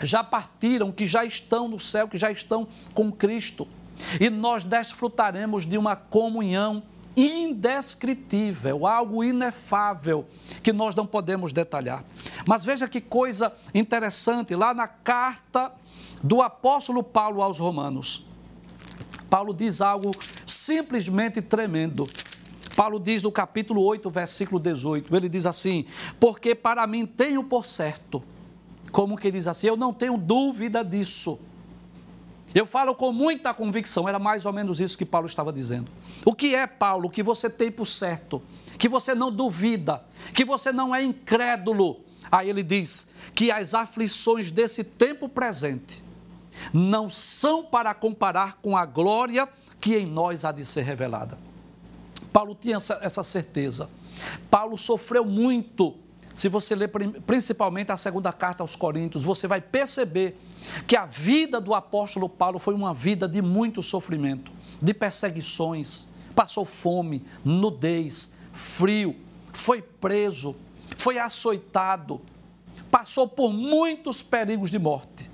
já 0.01 0.23
partiram, 0.23 0.93
que 0.93 1.07
já 1.07 1.25
estão 1.25 1.69
no 1.69 1.79
céu, 1.79 2.09
que 2.09 2.19
já 2.19 2.31
estão 2.31 2.69
com 2.95 3.11
Cristo. 3.11 3.67
E 4.21 4.31
nós 4.31 4.65
desfrutaremos 4.65 5.67
de 5.67 5.77
uma 5.77 5.97
comunhão 5.97 6.83
indescritível, 7.17 8.87
algo 8.87 9.25
inefável 9.25 10.25
que 10.63 10.73
nós 10.73 10.95
não 10.95 11.05
podemos 11.05 11.53
detalhar. 11.53 12.05
Mas 12.47 12.65
veja 12.65 12.87
que 12.87 13.01
coisa 13.01 13.53
interessante, 13.75 14.55
lá 14.55 14.73
na 14.73 14.87
carta 14.87 15.73
do 16.23 16.41
apóstolo 16.41 17.03
Paulo 17.03 17.43
aos 17.43 17.59
Romanos. 17.59 18.25
Paulo 19.29 19.53
diz 19.53 19.81
algo 19.81 20.13
simplesmente 20.47 21.43
tremendo. 21.43 22.07
Paulo 22.79 23.01
diz 23.01 23.25
no 23.25 23.33
capítulo 23.33 23.83
8, 23.83 24.09
versículo 24.09 24.61
18, 24.61 25.17
ele 25.17 25.29
diz 25.29 25.47
assim: 25.47 25.85
Porque 26.21 26.55
para 26.55 26.87
mim 26.87 27.07
tenho 27.07 27.43
por 27.43 27.67
certo, 27.67 28.23
como 28.93 29.17
que 29.17 29.33
diz 29.33 29.49
assim, 29.49 29.67
eu 29.67 29.77
não 29.77 29.93
tenho 29.93 30.17
dúvida 30.17 30.85
disso. 30.85 31.41
Eu 32.55 32.65
falo 32.65 32.95
com 32.95 33.13
muita 33.13 33.53
convicção, 33.53 34.09
era 34.09 34.21
mais 34.21 34.47
ou 34.47 34.53
menos 34.53 34.79
isso 34.79 34.97
que 34.97 35.05
Paulo 35.05 35.27
estava 35.27 35.53
dizendo. 35.53 35.91
O 36.25 36.33
que 36.33 36.55
é, 36.55 36.69
Paulo, 36.69 37.11
que 37.11 37.21
você 37.21 37.51
tem 37.51 37.69
por 37.69 37.85
certo, 37.85 38.41
que 38.79 38.89
você 38.89 39.13
não 39.13 39.33
duvida, 39.33 40.05
que 40.33 40.45
você 40.45 40.71
não 40.71 40.95
é 40.95 41.03
incrédulo. 41.03 41.99
Aí 42.31 42.49
ele 42.49 42.63
diz 42.63 43.09
que 43.35 43.51
as 43.51 43.75
aflições 43.75 44.53
desse 44.53 44.85
tempo 44.85 45.29
presente 45.29 46.05
não 46.73 47.09
são 47.09 47.65
para 47.65 47.93
comparar 47.93 48.59
com 48.63 48.77
a 48.77 48.87
glória 48.87 49.49
que 49.81 49.97
em 49.97 50.07
nós 50.07 50.45
há 50.45 50.53
de 50.53 50.65
ser 50.65 50.83
revelada. 50.83 51.48
Paulo 52.33 52.55
tinha 52.55 52.77
essa, 52.77 52.99
essa 53.03 53.23
certeza. 53.23 53.89
Paulo 54.51 54.77
sofreu 54.77 55.25
muito. 55.25 55.97
Se 56.35 56.49
você 56.49 56.75
ler 56.75 56.89
principalmente 57.27 57.91
a 57.91 57.97
segunda 57.97 58.33
carta 58.33 58.63
aos 58.63 58.77
Coríntios, 58.77 59.25
você 59.25 59.49
vai 59.49 59.61
perceber 59.61 60.39
que 60.87 60.97
a 60.97 61.05
vida 61.05 61.61
do 61.61 61.75
apóstolo 61.75 62.29
Paulo 62.29 62.61
foi 62.61 62.75
uma 62.75 62.95
vida 62.95 63.27
de 63.27 63.43
muito 63.43 63.83
sofrimento, 63.83 64.53
de 64.81 64.95
perseguições, 64.95 66.07
passou 66.37 66.65
fome, 66.65 67.25
nudez, 67.45 68.35
frio, 68.53 69.17
foi 69.53 69.83
preso, 69.83 70.55
foi 70.97 71.19
açoitado, 71.19 72.21
passou 72.89 73.27
por 73.27 73.53
muitos 73.53 74.23
perigos 74.23 74.71
de 74.71 74.79
morte. 74.79 75.31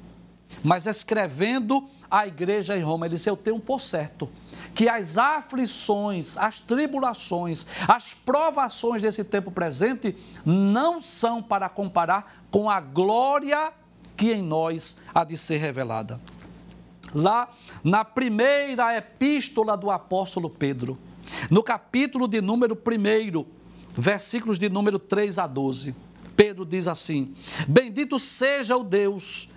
Mas 0.64 0.86
escrevendo 0.86 1.84
à 2.14 2.28
igreja 2.28 2.76
em 2.76 2.82
Roma, 2.82 3.06
ele 3.06 3.16
disse: 3.16 3.28
Eu 3.28 3.36
tenho 3.36 3.58
por 3.58 3.80
certo 3.80 4.30
que 4.72 4.88
as 4.88 5.18
aflições, 5.18 6.36
as 6.36 6.60
tribulações, 6.60 7.66
as 7.88 8.14
provações 8.14 9.02
desse 9.02 9.24
tempo 9.24 9.50
presente 9.50 10.16
não 10.44 11.02
são 11.02 11.42
para 11.42 11.68
comparar 11.68 12.44
com 12.52 12.70
a 12.70 12.80
glória 12.80 13.72
que 14.16 14.32
em 14.32 14.42
nós 14.42 14.98
há 15.12 15.24
de 15.24 15.36
ser 15.36 15.56
revelada. 15.56 16.20
Lá 17.12 17.48
na 17.82 18.04
primeira 18.04 18.96
epístola 18.96 19.76
do 19.76 19.90
apóstolo 19.90 20.48
Pedro, 20.48 20.96
No 21.50 21.62
capítulo 21.62 22.28
de 22.28 22.40
número 22.40 22.76
1, 22.76 23.44
versículos 23.96 24.58
de 24.58 24.68
número 24.68 24.98
3 24.98 25.38
a 25.38 25.46
12, 25.46 25.96
Pedro 26.36 26.64
diz 26.64 26.86
assim: 26.86 27.34
Bendito 27.66 28.18
seja 28.18 28.76
o 28.76 28.84
Deus 28.84 29.48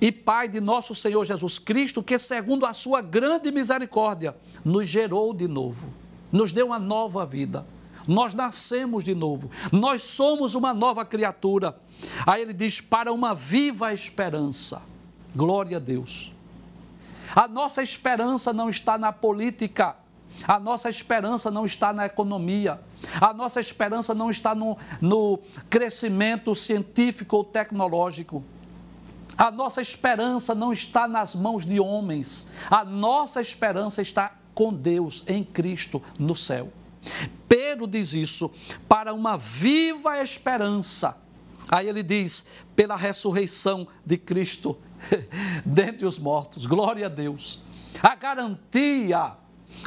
e 0.00 0.10
Pai 0.12 0.48
de 0.48 0.60
nosso 0.60 0.94
Senhor 0.94 1.24
Jesus 1.24 1.58
Cristo, 1.58 2.02
que, 2.02 2.18
segundo 2.18 2.66
a 2.66 2.72
sua 2.72 3.00
grande 3.00 3.50
misericórdia, 3.50 4.36
nos 4.64 4.88
gerou 4.88 5.32
de 5.32 5.48
novo, 5.48 5.88
nos 6.30 6.52
deu 6.52 6.66
uma 6.66 6.78
nova 6.78 7.24
vida. 7.24 7.66
Nós 8.06 8.34
nascemos 8.34 9.02
de 9.02 9.14
novo, 9.14 9.50
nós 9.72 10.02
somos 10.02 10.54
uma 10.54 10.74
nova 10.74 11.04
criatura. 11.04 11.78
Aí 12.26 12.42
ele 12.42 12.52
diz: 12.52 12.80
para 12.80 13.12
uma 13.12 13.34
viva 13.34 13.92
esperança. 13.92 14.82
Glória 15.34 15.78
a 15.78 15.80
Deus. 15.80 16.32
A 17.34 17.48
nossa 17.48 17.82
esperança 17.82 18.52
não 18.52 18.68
está 18.68 18.96
na 18.96 19.12
política, 19.12 19.96
a 20.46 20.60
nossa 20.60 20.88
esperança 20.88 21.50
não 21.50 21.64
está 21.64 21.92
na 21.92 22.06
economia, 22.06 22.80
a 23.20 23.32
nossa 23.32 23.60
esperança 23.60 24.14
não 24.14 24.30
está 24.30 24.54
no, 24.54 24.76
no 25.00 25.40
crescimento 25.68 26.54
científico 26.54 27.36
ou 27.36 27.44
tecnológico. 27.44 28.44
A 29.36 29.50
nossa 29.50 29.80
esperança 29.80 30.54
não 30.54 30.72
está 30.72 31.08
nas 31.08 31.34
mãos 31.34 31.66
de 31.66 31.80
homens, 31.80 32.50
a 32.70 32.84
nossa 32.84 33.40
esperança 33.40 34.02
está 34.02 34.34
com 34.54 34.72
Deus, 34.72 35.24
em 35.26 35.42
Cristo, 35.42 36.02
no 36.18 36.34
céu. 36.34 36.72
Pedro 37.48 37.86
diz 37.86 38.12
isso 38.12 38.50
para 38.88 39.12
uma 39.12 39.36
viva 39.36 40.22
esperança. 40.22 41.16
Aí 41.68 41.88
ele 41.88 42.02
diz: 42.02 42.46
pela 42.74 42.96
ressurreição 42.96 43.86
de 44.04 44.16
Cristo 44.16 44.78
dentre 45.64 46.06
os 46.06 46.18
mortos. 46.18 46.66
Glória 46.66 47.06
a 47.06 47.08
Deus. 47.08 47.60
A 48.02 48.14
garantia, 48.14 49.32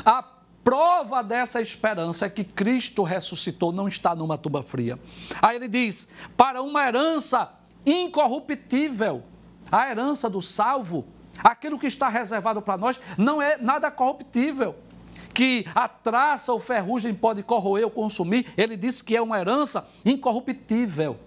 a 0.06 0.24
prova 0.64 1.24
dessa 1.24 1.62
esperança 1.62 2.26
é 2.26 2.30
que 2.30 2.44
Cristo 2.44 3.04
ressuscitou, 3.04 3.72
não 3.72 3.88
está 3.88 4.16
numa 4.16 4.38
tuba 4.38 4.62
fria. 4.62 5.00
Aí 5.42 5.56
ele 5.56 5.68
diz: 5.68 6.10
para 6.36 6.62
uma 6.62 6.86
herança 6.88 7.52
incorruptível, 7.86 9.24
a 9.72 9.90
herança 9.90 10.30
do 10.30 10.42
salvo, 10.42 11.06
aquilo 11.44 11.80
que 11.80 11.88
está 11.88 12.10
reservado 12.10 12.62
para 12.62 12.78
nós, 12.78 13.00
não 13.18 13.42
é 13.42 13.58
nada 13.58 13.90
corruptível. 13.92 14.76
Que 15.34 15.66
a 15.76 15.88
traça 15.88 16.52
ou 16.52 16.60
ferrugem 16.60 17.14
pode 17.14 17.44
corroer 17.44 17.84
ou 17.84 17.92
consumir, 17.92 18.52
ele 18.58 18.76
diz 18.76 19.02
que 19.02 19.16
é 19.16 19.22
uma 19.22 19.40
herança 19.40 19.88
incorruptível 20.04 21.18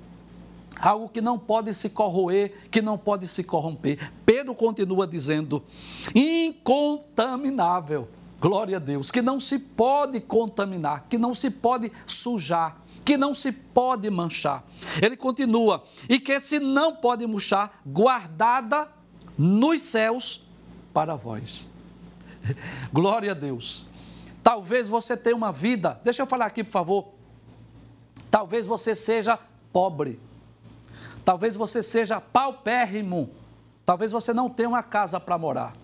algo 0.80 1.08
que 1.08 1.20
não 1.20 1.38
pode 1.38 1.74
se 1.74 1.90
corroer, 1.90 2.54
que 2.70 2.80
não 2.80 2.96
pode 2.96 3.28
se 3.28 3.44
corromper. 3.44 4.10
Pedro 4.24 4.54
continua 4.54 5.06
dizendo: 5.06 5.62
incontaminável. 6.14 8.08
Glória 8.40 8.78
a 8.78 8.80
Deus, 8.80 9.10
que 9.10 9.20
não 9.20 9.38
se 9.38 9.58
pode 9.58 10.18
contaminar, 10.18 11.04
que 11.10 11.18
não 11.18 11.34
se 11.34 11.50
pode 11.50 11.92
sujar, 12.06 12.78
que 13.04 13.18
não 13.18 13.34
se 13.34 13.52
pode 13.52 14.08
manchar. 14.08 14.64
Ele 15.00 15.14
continua, 15.14 15.84
e 16.08 16.18
que 16.18 16.40
se 16.40 16.58
não 16.58 16.96
pode 16.96 17.26
murchar, 17.26 17.82
guardada 17.86 18.88
nos 19.36 19.82
céus 19.82 20.42
para 20.94 21.16
vós. 21.16 21.68
Glória 22.90 23.32
a 23.32 23.34
Deus. 23.34 23.86
Talvez 24.42 24.88
você 24.88 25.18
tenha 25.18 25.36
uma 25.36 25.52
vida, 25.52 26.00
deixa 26.02 26.22
eu 26.22 26.26
falar 26.26 26.46
aqui, 26.46 26.64
por 26.64 26.70
favor. 26.70 27.08
Talvez 28.30 28.66
você 28.66 28.94
seja 28.94 29.38
pobre. 29.70 30.18
Talvez 31.26 31.54
você 31.56 31.82
seja 31.82 32.22
paupérrimo. 32.22 33.28
Talvez 33.84 34.12
você 34.12 34.32
não 34.32 34.48
tenha 34.48 34.68
uma 34.70 34.82
casa 34.82 35.20
para 35.20 35.36
morar. 35.36 35.74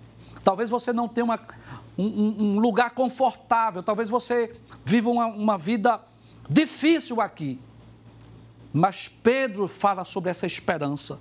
Talvez 0.42 0.70
você 0.70 0.92
não 0.92 1.08
tenha 1.08 1.24
uma, 1.24 1.40
um, 1.96 2.54
um, 2.56 2.58
lugar 2.58 2.90
confortável. 2.90 3.82
Talvez 3.82 4.08
você 4.08 4.52
viva 4.84 5.10
uma, 5.10 5.26
uma 5.26 5.58
vida 5.58 6.00
difícil 6.48 7.20
aqui. 7.20 7.58
Mas 8.72 9.08
Pedro 9.08 9.66
fala 9.68 10.04
sobre 10.04 10.30
essa 10.30 10.46
esperança. 10.46 11.18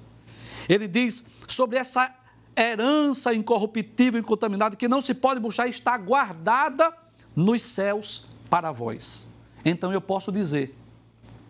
Ele 0.67 0.87
diz 0.87 1.25
sobre 1.47 1.77
essa 1.77 2.13
herança 2.57 3.33
incorruptível 3.33 4.19
e 4.19 4.23
incontaminada 4.23 4.75
que 4.75 4.87
não 4.87 5.01
se 5.01 5.13
pode 5.13 5.39
buscar 5.39 5.67
está 5.67 5.97
guardada 5.97 6.93
nos 7.35 7.61
céus 7.61 8.27
para 8.49 8.71
vós. 8.71 9.27
Então 9.63 9.91
eu 9.91 10.01
posso 10.01 10.31
dizer 10.31 10.75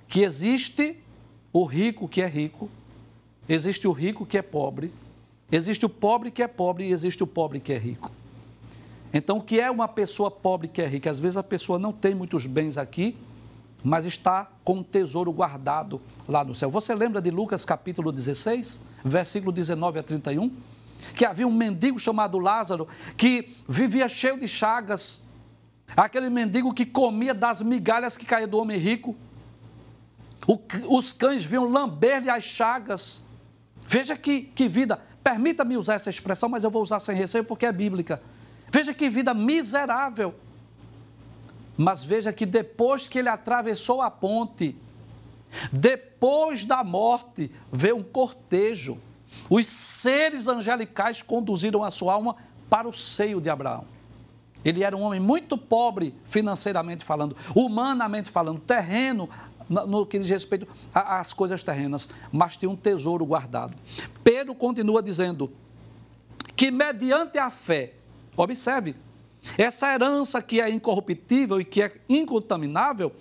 que 0.07 0.21
existe 0.21 0.99
o 1.51 1.63
rico 1.63 2.07
que 2.07 2.21
é 2.21 2.27
rico, 2.27 2.69
existe 3.47 3.88
o 3.88 3.91
rico 3.91 4.25
que 4.25 4.38
é 4.38 4.41
pobre, 4.41 4.91
existe 5.51 5.85
o 5.85 5.89
pobre 5.89 6.31
que 6.31 6.43
é 6.43 6.47
pobre 6.47 6.85
e 6.85 6.91
existe 6.91 7.23
o 7.23 7.27
pobre 7.27 7.59
que 7.59 7.73
é 7.73 7.77
rico. 7.77 8.11
Então, 9.17 9.38
o 9.38 9.41
que 9.41 9.62
é 9.62 9.71
uma 9.71 9.88
pessoa 9.88 10.30
pobre 10.30 10.67
que 10.67 10.82
é 10.82 10.86
rica? 10.86 11.10
Às 11.10 11.19
vezes 11.19 11.38
a 11.38 11.41
pessoa 11.41 11.80
não 11.80 11.93
tem 11.93 12.13
muitos 12.13 12.45
bens 12.45 12.78
aqui, 12.78 13.15
mas 13.82 14.06
está 14.06 14.51
com 14.62 14.80
um 14.80 14.84
tesouro 14.84 15.32
guardado 15.32 16.01
lá 16.28 16.43
no 16.43 16.54
céu. 16.54 16.69
Você 16.69 16.93
lembra 16.93 17.21
de 17.21 17.32
Lucas 17.32 17.63
capítulo 17.63 18.12
16, 18.12 18.84
versículo 19.06 19.54
19 19.54 19.99
a 19.99 20.04
31? 20.04 20.51
Que 21.15 21.23
havia 21.23 21.47
um 21.47 21.54
mendigo 21.54 21.97
chamado 21.97 22.38
Lázaro 22.38 22.89
que 23.15 23.56
vivia 23.69 24.10
cheio 24.10 24.38
de 24.38 24.49
chagas. 24.49 25.23
Aquele 25.95 26.30
mendigo 26.30 26.73
que 26.73 26.86
comia 26.86 27.34
das 27.34 27.62
migalhas 27.62 28.17
que 28.17 28.25
caía 28.25 28.47
do 28.47 28.58
homem 28.58 28.78
rico. 28.78 29.15
O, 30.45 30.60
os 30.93 31.13
cães 31.13 31.45
vinham 31.45 31.69
lamber-lhe 31.69 32.30
as 32.30 32.43
chagas. 32.43 33.23
Veja 33.88 34.17
que, 34.17 34.41
que 34.41 34.67
vida, 34.67 34.99
permita-me 35.23 35.78
usar 35.78 35.93
essa 35.93 36.10
expressão, 36.10 36.49
mas 36.49 36.65
eu 36.65 36.69
vou 36.69 36.82
usar 36.82 36.99
sem 36.99 37.15
receio 37.15 37.45
porque 37.45 37.65
é 37.65 37.71
bíblica. 37.71 38.21
Veja 38.75 38.93
que 38.93 39.07
vida 39.07 39.33
miserável. 39.33 40.35
Mas 41.77 42.03
veja 42.03 42.33
que 42.33 42.45
depois 42.45 43.07
que 43.07 43.19
ele 43.19 43.29
atravessou 43.29 44.01
a 44.01 44.11
ponte, 44.11 44.75
depois 45.71 46.65
da 46.65 46.83
morte, 46.83 47.49
veio 47.71 47.95
um 47.95 48.03
cortejo. 48.03 48.97
Os 49.49 49.65
seres 49.65 50.49
angelicais 50.49 51.21
conduziram 51.21 51.85
a 51.85 51.89
sua 51.89 52.15
alma 52.15 52.35
para 52.69 52.85
o 52.85 52.91
seio 52.91 53.39
de 53.39 53.49
Abraão. 53.49 53.85
Ele 54.65 54.83
era 54.83 54.97
um 54.97 55.03
homem 55.03 55.21
muito 55.21 55.57
pobre 55.57 56.13
financeiramente 56.25 57.05
falando, 57.05 57.33
humanamente 57.55 58.29
falando, 58.29 58.59
terreno, 58.59 59.29
no 59.69 60.05
que 60.05 60.19
diz 60.19 60.29
respeito 60.29 60.67
às 60.93 61.31
coisas 61.31 61.63
terrenas, 61.63 62.09
mas 62.29 62.57
tinha 62.57 62.69
um 62.69 62.75
tesouro 62.75 63.25
guardado. 63.25 63.73
Pedro 64.21 64.53
continua 64.53 65.01
dizendo 65.01 65.49
que, 66.57 66.69
mediante 66.69 67.38
a 67.38 67.49
fé, 67.49 67.93
observe, 68.35 68.95
essa 69.57 69.93
herança 69.93 70.41
que 70.41 70.59
é 70.59 70.69
incorruptível 70.69 71.61
e 71.61 71.65
que 71.65 71.81
é 71.81 71.93
incontaminável, 72.09 73.15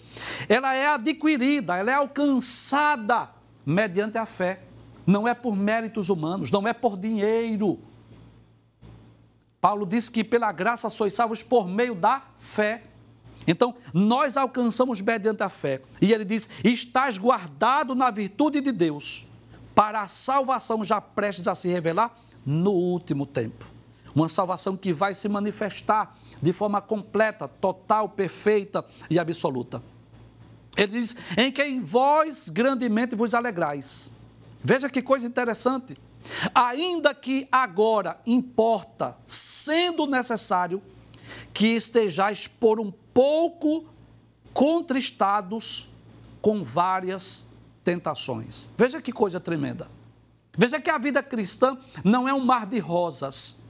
ela 0.49 0.75
é 0.75 0.87
adquirida, 0.87 1.77
ela 1.77 1.91
é 1.91 1.95
alcançada 1.95 3.31
mediante 3.65 4.17
a 4.17 4.25
fé. 4.25 4.63
Não 5.07 5.29
é 5.29 5.35
por 5.35 5.55
méritos 5.55 6.09
humanos, 6.09 6.51
não 6.51 6.67
é 6.67 6.73
por 6.73 6.97
dinheiro. 6.97 7.79
Paulo 9.61 9.87
diz 9.87 10.09
que 10.09 10.25
pela 10.25 10.51
graça 10.51 10.89
sois 10.89 11.15
salvos 11.15 11.43
por 11.43 11.69
meio 11.69 11.95
da 11.95 12.23
fé. 12.39 12.83
Então, 13.47 13.75
nós 13.93 14.37
alcançamos 14.39 15.01
mediante 15.03 15.43
a 15.43 15.51
fé. 15.51 15.83
E 16.01 16.13
ele 16.13 16.25
diz: 16.25 16.49
estás 16.65 17.19
guardado 17.19 17.95
na 17.95 18.11
virtude 18.11 18.63
de 18.63 18.73
Deus, 18.73 19.27
para 19.75 20.01
a 20.01 20.09
salvação 20.09 20.83
já 20.83 21.01
prestes 21.01 21.47
a 21.47 21.55
se 21.55 21.69
revelar 21.69 22.15
no 22.47 22.73
último 22.73 23.27
tempo. 23.27 23.74
Uma 24.15 24.29
salvação 24.29 24.77
que 24.77 24.93
vai 24.93 25.15
se 25.15 25.29
manifestar 25.29 26.17
de 26.41 26.53
forma 26.53 26.81
completa, 26.81 27.49
total, 27.49 28.09
perfeita 28.09 28.85
e 29.11 29.19
absoluta. 29.19 29.83
Ele 30.77 31.01
diz: 31.01 31.17
em 31.37 31.51
quem 31.51 31.81
vós 31.81 32.49
grandemente 32.49 33.17
vos 33.17 33.35
alegrais. 33.35 34.13
Veja 34.63 34.89
que 34.89 35.03
coisa 35.03 35.27
interessante. 35.27 35.97
Ainda 36.55 37.15
que 37.15 37.47
agora 37.53 38.19
importa, 38.27 39.17
sendo 39.27 40.07
necessário, 40.07 40.83
que 41.53 41.69
estejais 41.69 42.47
por 42.47 42.81
um 42.81 42.91
pouco 42.91 43.85
contristados 44.53 45.89
com 46.41 46.63
várias 46.63 47.47
tentações. 47.83 48.71
Veja 48.77 49.03
que 49.03 49.13
coisa 49.13 49.39
tremenda. 49.39 49.89
Veja 50.57 50.81
que 50.81 50.91
a 50.91 50.99
vida 50.99 51.23
cristã 51.23 51.77
não 52.03 52.29
é 52.29 52.33
um 52.33 52.45
mar 52.45 52.67
de 52.67 52.79
rosas. 52.79 53.63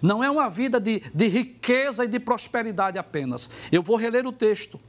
Não 0.00 0.24
é 0.24 0.30
uma 0.30 0.48
vida 0.48 0.80
de, 0.80 1.02
de 1.14 1.28
riqueza 1.28 2.04
e 2.04 2.08
de 2.08 2.18
prosperidade 2.18 2.98
apenas. 2.98 3.50
Eu 3.70 3.82
vou 3.82 3.96
reler 3.96 4.26
o 4.26 4.32
texto. 4.32 4.80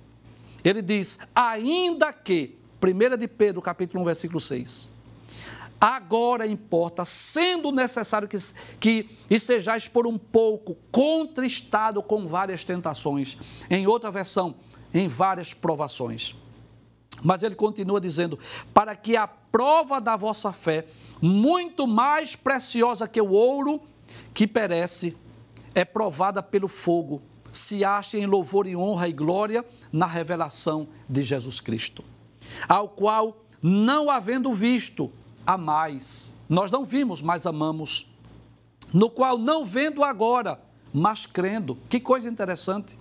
Ele 0.63 0.81
diz: 0.81 1.19
ainda 1.35 2.13
que, 2.13 2.57
1 2.81 3.17
de 3.17 3.27
Pedro, 3.27 3.61
capítulo 3.61 4.03
1, 4.03 4.05
versículo 4.05 4.39
6. 4.39 4.91
Agora 5.79 6.45
importa, 6.45 7.03
sendo 7.03 7.71
necessário 7.71 8.27
que, 8.27 8.37
que 8.79 9.09
estejais 9.29 9.87
por 9.87 10.05
um 10.05 10.15
pouco 10.15 10.77
contristado 10.91 12.03
com 12.03 12.27
várias 12.27 12.63
tentações. 12.63 13.35
Em 13.67 13.87
outra 13.87 14.11
versão, 14.11 14.53
em 14.93 15.07
várias 15.07 15.55
provações. 15.55 16.35
Mas 17.23 17.41
ele 17.41 17.55
continua 17.55 17.99
dizendo: 17.99 18.37
para 18.73 18.95
que 18.95 19.17
a 19.17 19.27
prova 19.27 19.99
da 19.99 20.15
vossa 20.15 20.53
fé, 20.53 20.85
muito 21.19 21.87
mais 21.87 22.35
preciosa 22.35 23.07
que 23.07 23.19
o 23.19 23.31
ouro 23.31 23.81
que 24.33 24.47
perece, 24.47 25.15
é 25.73 25.85
provada 25.85 26.41
pelo 26.41 26.67
fogo, 26.67 27.21
se 27.51 27.83
ache 27.83 28.17
em 28.17 28.25
louvor 28.25 28.67
e 28.67 28.75
honra 28.75 29.07
e 29.07 29.13
glória 29.13 29.65
na 29.91 30.05
revelação 30.05 30.87
de 31.09 31.21
Jesus 31.21 31.59
Cristo, 31.59 32.03
ao 32.67 32.87
qual, 32.87 33.45
não 33.61 34.09
havendo 34.09 34.53
visto, 34.53 35.11
a 35.45 35.57
mais. 35.57 36.35
Nós 36.47 36.71
não 36.71 36.85
vimos, 36.85 37.21
mas 37.21 37.45
amamos. 37.45 38.07
No 38.93 39.09
qual, 39.09 39.37
não 39.37 39.65
vendo 39.65 40.03
agora, 40.03 40.61
mas 40.93 41.25
crendo. 41.25 41.77
Que 41.89 41.99
coisa 41.99 42.29
interessante. 42.29 42.97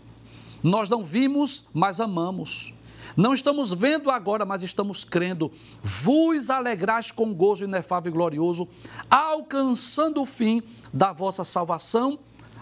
Nós 0.63 0.89
não 0.89 1.05
vimos, 1.05 1.67
mas 1.73 2.01
amamos. 2.01 2.73
Não 3.17 3.35
estamos 3.35 3.73
vendo 3.73 4.11
agora, 4.11 4.45
mas 4.45 4.63
estamos 4.63 5.05
crendo. 5.05 5.51
Vos 5.83 6.51
alegrais 6.51 7.11
com 7.11 7.35
gozo 7.35 7.65
inefável 7.65 8.11
e 8.11 8.13
glorioso, 8.13 8.69
alcançando 9.11 10.23
o 10.23 10.27
fim 10.27 10.63
da 10.93 11.13
vossa 11.13 11.45
salvação, 11.45 12.19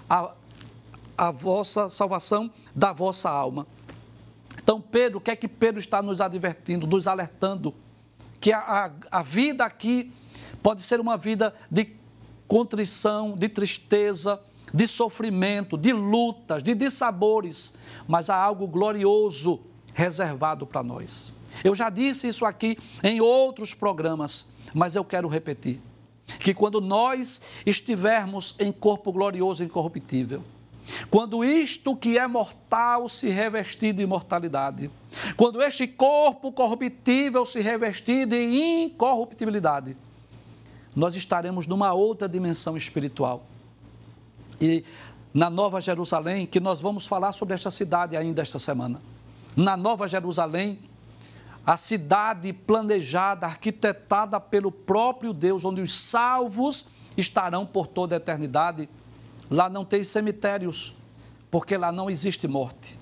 a, 0.08 0.32
a 1.16 1.30
vossa 1.30 1.90
salvação 1.90 2.50
da 2.74 2.92
vossa 2.92 3.30
alma. 3.30 3.66
Então, 4.62 4.80
Pedro, 4.80 5.18
o 5.18 5.20
que 5.20 5.30
é 5.30 5.36
que 5.36 5.48
Pedro 5.48 5.80
está 5.80 6.02
nos 6.02 6.20
advertindo, 6.20 6.86
nos 6.86 7.06
alertando? 7.06 7.74
Que 8.40 8.52
a, 8.52 8.92
a, 9.10 9.18
a 9.18 9.22
vida 9.22 9.64
aqui 9.64 10.12
pode 10.62 10.82
ser 10.82 11.00
uma 11.00 11.16
vida 11.16 11.54
de 11.70 11.96
contrição, 12.46 13.34
de 13.36 13.48
tristeza, 13.48 14.40
de 14.72 14.86
sofrimento, 14.86 15.76
de 15.76 15.92
lutas, 15.92 16.62
de 16.62 16.74
dissabores, 16.74 17.74
mas 18.06 18.28
há 18.28 18.36
algo 18.36 18.66
glorioso 18.66 19.60
reservado 19.98 20.64
para 20.64 20.80
nós. 20.80 21.34
Eu 21.64 21.74
já 21.74 21.90
disse 21.90 22.28
isso 22.28 22.44
aqui 22.44 22.78
em 23.02 23.20
outros 23.20 23.74
programas, 23.74 24.46
mas 24.72 24.94
eu 24.94 25.04
quero 25.04 25.26
repetir: 25.26 25.80
que 26.38 26.54
quando 26.54 26.80
nós 26.80 27.42
estivermos 27.66 28.54
em 28.60 28.70
corpo 28.70 29.10
glorioso 29.10 29.64
e 29.64 29.66
incorruptível, 29.66 30.44
quando 31.10 31.44
isto 31.44 31.96
que 31.96 32.16
é 32.16 32.26
mortal 32.28 33.08
se 33.08 33.28
revestir 33.28 33.92
de 33.92 34.04
imortalidade, 34.04 34.88
quando 35.36 35.60
este 35.60 35.88
corpo 35.88 36.52
corruptível 36.52 37.44
se 37.44 37.60
revestir 37.60 38.24
de 38.24 38.84
incorruptibilidade, 38.84 39.96
nós 40.94 41.16
estaremos 41.16 41.66
numa 41.66 41.92
outra 41.92 42.28
dimensão 42.28 42.76
espiritual. 42.76 43.44
E 44.60 44.84
na 45.34 45.50
Nova 45.50 45.80
Jerusalém, 45.80 46.46
que 46.46 46.60
nós 46.60 46.80
vamos 46.80 47.04
falar 47.04 47.32
sobre 47.32 47.54
esta 47.54 47.70
cidade 47.70 48.16
ainda 48.16 48.42
esta 48.42 48.60
semana 48.60 49.00
na 49.58 49.76
Nova 49.76 50.06
Jerusalém, 50.06 50.78
a 51.66 51.76
cidade 51.76 52.52
planejada, 52.52 53.44
arquitetada 53.44 54.38
pelo 54.38 54.70
próprio 54.70 55.32
Deus, 55.32 55.64
onde 55.64 55.80
os 55.80 55.98
salvos 56.00 56.90
estarão 57.16 57.66
por 57.66 57.88
toda 57.88 58.14
a 58.14 58.18
eternidade. 58.18 58.88
Lá 59.50 59.68
não 59.68 59.84
tem 59.84 60.04
cemitérios, 60.04 60.94
porque 61.50 61.76
lá 61.76 61.90
não 61.90 62.08
existe 62.08 62.46
morte. 62.46 63.00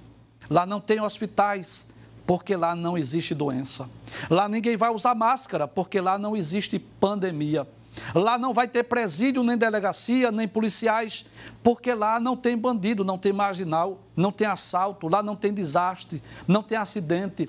Lá 0.49 0.65
não 0.65 0.81
tem 0.81 0.99
hospitais, 0.99 1.89
porque 2.27 2.57
lá 2.57 2.75
não 2.75 2.97
existe 2.97 3.35
doença. 3.35 3.87
Lá 4.31 4.49
ninguém 4.49 4.79
vai 4.79 4.89
usar 4.89 5.15
máscara, 5.15 5.69
porque 5.69 6.01
lá 6.01 6.17
não 6.17 6.35
existe 6.35 6.79
pandemia. 6.79 7.69
Lá 8.15 8.39
não 8.39 8.53
vai 8.53 8.69
ter 8.69 8.85
presídio, 8.85 9.43
nem 9.43 9.57
delegacia, 9.57 10.31
nem 10.31 10.47
policiais, 10.47 11.25
porque 11.63 11.93
lá 11.93 12.21
não 12.21 12.37
tem 12.37 12.57
bandido, 12.57 13.05
não 13.05 13.19
tem 13.19 13.33
marginal, 13.33 14.01
não 14.15 14.31
tem 14.31 14.47
assalto, 14.47 15.09
lá 15.09 15.23
não 15.23 15.37
tem 15.37 15.53
desastre, 15.53 16.23
não 16.47 16.63
tem 16.63 16.79
acidente, 16.79 17.49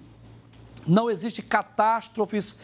não 0.88 1.10
existe 1.10 1.42
catástrofes 1.42 2.60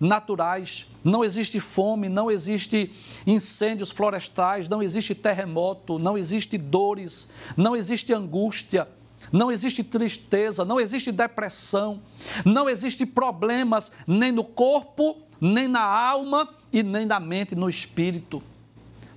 naturais, 0.00 0.86
não 1.02 1.24
existe 1.24 1.60
fome, 1.60 2.08
não 2.08 2.30
existe 2.30 2.90
incêndios 3.26 3.90
florestais, 3.90 4.68
não 4.68 4.82
existe 4.82 5.14
terremoto, 5.14 5.98
não 5.98 6.16
existe 6.16 6.58
dores, 6.58 7.30
não 7.56 7.74
existe 7.74 8.12
angústia, 8.12 8.88
não 9.34 9.50
existe 9.50 9.82
tristeza, 9.82 10.64
não 10.64 10.78
existe 10.78 11.10
depressão, 11.10 12.00
não 12.44 12.68
existe 12.68 13.04
problemas 13.04 13.90
nem 14.06 14.30
no 14.30 14.44
corpo 14.44 15.24
nem 15.40 15.66
na 15.66 15.82
alma 15.82 16.48
e 16.72 16.84
nem 16.84 17.04
na 17.04 17.18
mente, 17.18 17.56
no 17.56 17.68
espírito. 17.68 18.40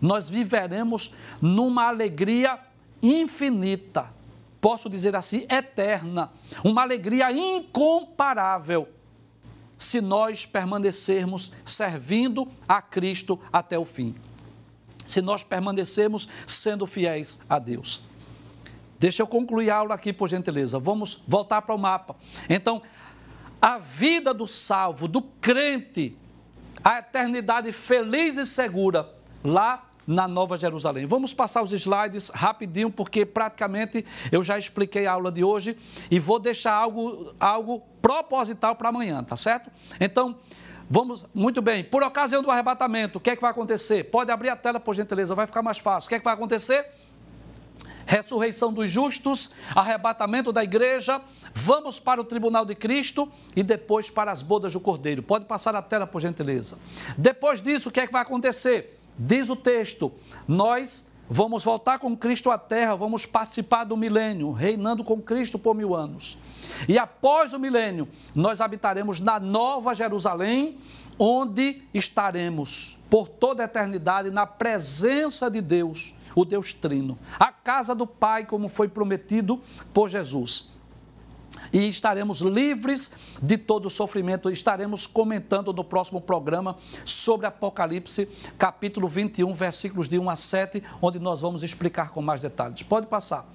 Nós 0.01 0.27
viveremos 0.27 1.13
numa 1.39 1.83
alegria 1.83 2.59
infinita, 3.01 4.11
posso 4.59 4.89
dizer 4.89 5.15
assim, 5.15 5.45
eterna, 5.49 6.31
uma 6.63 6.81
alegria 6.81 7.31
incomparável, 7.31 8.89
se 9.77 10.01
nós 10.01 10.47
permanecermos 10.47 11.53
servindo 11.63 12.47
a 12.67 12.81
Cristo 12.81 13.39
até 13.53 13.77
o 13.77 13.85
fim. 13.85 14.15
Se 15.05 15.21
nós 15.21 15.43
permanecermos 15.43 16.27
sendo 16.47 16.87
fiéis 16.87 17.39
a 17.47 17.59
Deus. 17.59 18.01
Deixa 18.99 19.21
eu 19.21 19.27
concluir 19.27 19.69
a 19.69 19.77
aula 19.77 19.95
aqui, 19.95 20.11
por 20.11 20.27
gentileza. 20.27 20.79
Vamos 20.79 21.21
voltar 21.27 21.61
para 21.61 21.75
o 21.75 21.77
mapa. 21.77 22.15
Então, 22.49 22.81
a 23.61 23.77
vida 23.77 24.33
do 24.33 24.47
salvo, 24.47 25.07
do 25.07 25.21
crente, 25.21 26.17
a 26.83 26.99
eternidade 26.99 27.71
feliz 27.71 28.37
e 28.37 28.45
segura 28.45 29.09
lá 29.43 29.87
na 30.07 30.27
Nova 30.27 30.55
Jerusalém. 30.55 31.05
Vamos 31.05 31.33
passar 31.33 31.61
os 31.61 31.73
slides 31.73 32.29
rapidinho, 32.29 32.89
porque 32.89 33.25
praticamente 33.25 34.05
eu 34.31 34.41
já 34.41 34.57
expliquei 34.57 35.05
a 35.05 35.11
aula 35.11 35.31
de 35.31 35.43
hoje 35.43 35.77
e 36.09 36.17
vou 36.17 36.39
deixar 36.39 36.73
algo, 36.73 37.33
algo 37.39 37.83
proposital 38.01 38.75
para 38.75 38.87
amanhã, 38.87 39.21
tá 39.21 39.35
certo? 39.35 39.69
Então, 39.99 40.37
vamos, 40.89 41.25
muito 41.33 41.61
bem. 41.61 41.83
Por 41.83 42.03
ocasião 42.03 42.41
do 42.41 42.49
arrebatamento, 42.49 43.17
o 43.17 43.21
que 43.21 43.31
é 43.31 43.35
que 43.35 43.41
vai 43.41 43.51
acontecer? 43.51 44.05
Pode 44.05 44.31
abrir 44.31 44.49
a 44.49 44.55
tela, 44.55 44.79
por 44.79 44.95
gentileza, 44.95 45.35
vai 45.35 45.45
ficar 45.45 45.61
mais 45.61 45.77
fácil. 45.77 46.07
O 46.07 46.09
que 46.09 46.15
é 46.15 46.19
que 46.19 46.25
vai 46.25 46.33
acontecer? 46.33 46.85
Ressurreição 48.07 48.71
dos 48.71 48.89
justos, 48.89 49.51
arrebatamento 49.75 50.53
da 50.53 50.63
igreja, 50.63 51.21
vamos 51.53 51.99
para 51.99 52.21
o 52.21 52.23
tribunal 52.23 52.65
de 52.65 52.73
Cristo 52.73 53.29
e 53.55 53.61
depois 53.61 54.09
para 54.09 54.31
as 54.31 54.41
bodas 54.41 54.73
do 54.73 54.79
Cordeiro. 54.79 55.21
Pode 55.21 55.45
passar 55.45 55.75
a 55.75 55.81
tela, 55.81 56.07
por 56.07 56.21
gentileza. 56.21 56.79
Depois 57.17 57.61
disso, 57.61 57.89
o 57.89 57.91
que 57.91 57.99
é 57.99 58.07
que 58.07 58.13
vai 58.13 58.21
acontecer? 58.21 58.97
Diz 59.19 59.49
o 59.49 59.55
texto: 59.55 60.11
nós 60.47 61.07
vamos 61.29 61.63
voltar 61.63 61.99
com 61.99 62.15
Cristo 62.15 62.49
à 62.49 62.57
terra, 62.57 62.95
vamos 62.95 63.25
participar 63.25 63.83
do 63.83 63.97
milênio, 63.97 64.51
reinando 64.53 65.03
com 65.03 65.21
Cristo 65.21 65.59
por 65.59 65.75
mil 65.75 65.93
anos. 65.93 66.37
E 66.87 66.97
após 66.97 67.51
o 67.51 67.59
milênio, 67.59 68.07
nós 68.33 68.61
habitaremos 68.61 69.19
na 69.19 69.39
Nova 69.39 69.93
Jerusalém, 69.93 70.77
onde 71.19 71.81
estaremos 71.93 72.97
por 73.09 73.27
toda 73.27 73.63
a 73.63 73.65
eternidade 73.65 74.29
na 74.29 74.45
presença 74.45 75.49
de 75.49 75.59
Deus 75.59 76.13
o 76.39 76.45
Deus 76.45 76.71
Trino, 76.71 77.17
a 77.39 77.51
casa 77.51 77.95
do 77.95 78.05
Pai, 78.05 78.45
como 78.45 78.69
foi 78.69 78.87
prometido 78.87 79.59
por 79.91 80.07
Jesus. 80.07 80.69
E 81.73 81.87
estaremos 81.87 82.41
livres 82.41 83.11
de 83.41 83.57
todo 83.57 83.89
sofrimento. 83.89 84.47
Estaremos 84.51 85.07
comentando 85.07 85.73
no 85.73 85.83
próximo 85.83 86.21
programa 86.21 86.77
sobre 87.03 87.47
Apocalipse, 87.47 88.29
capítulo 88.55 89.07
21, 89.07 89.51
versículos 89.51 90.07
de 90.07 90.19
1 90.19 90.29
a 90.29 90.35
7, 90.35 90.83
onde 91.01 91.17
nós 91.17 91.41
vamos 91.41 91.63
explicar 91.63 92.11
com 92.11 92.21
mais 92.21 92.39
detalhes. 92.39 92.83
Pode 92.83 93.07
passar. 93.07 93.51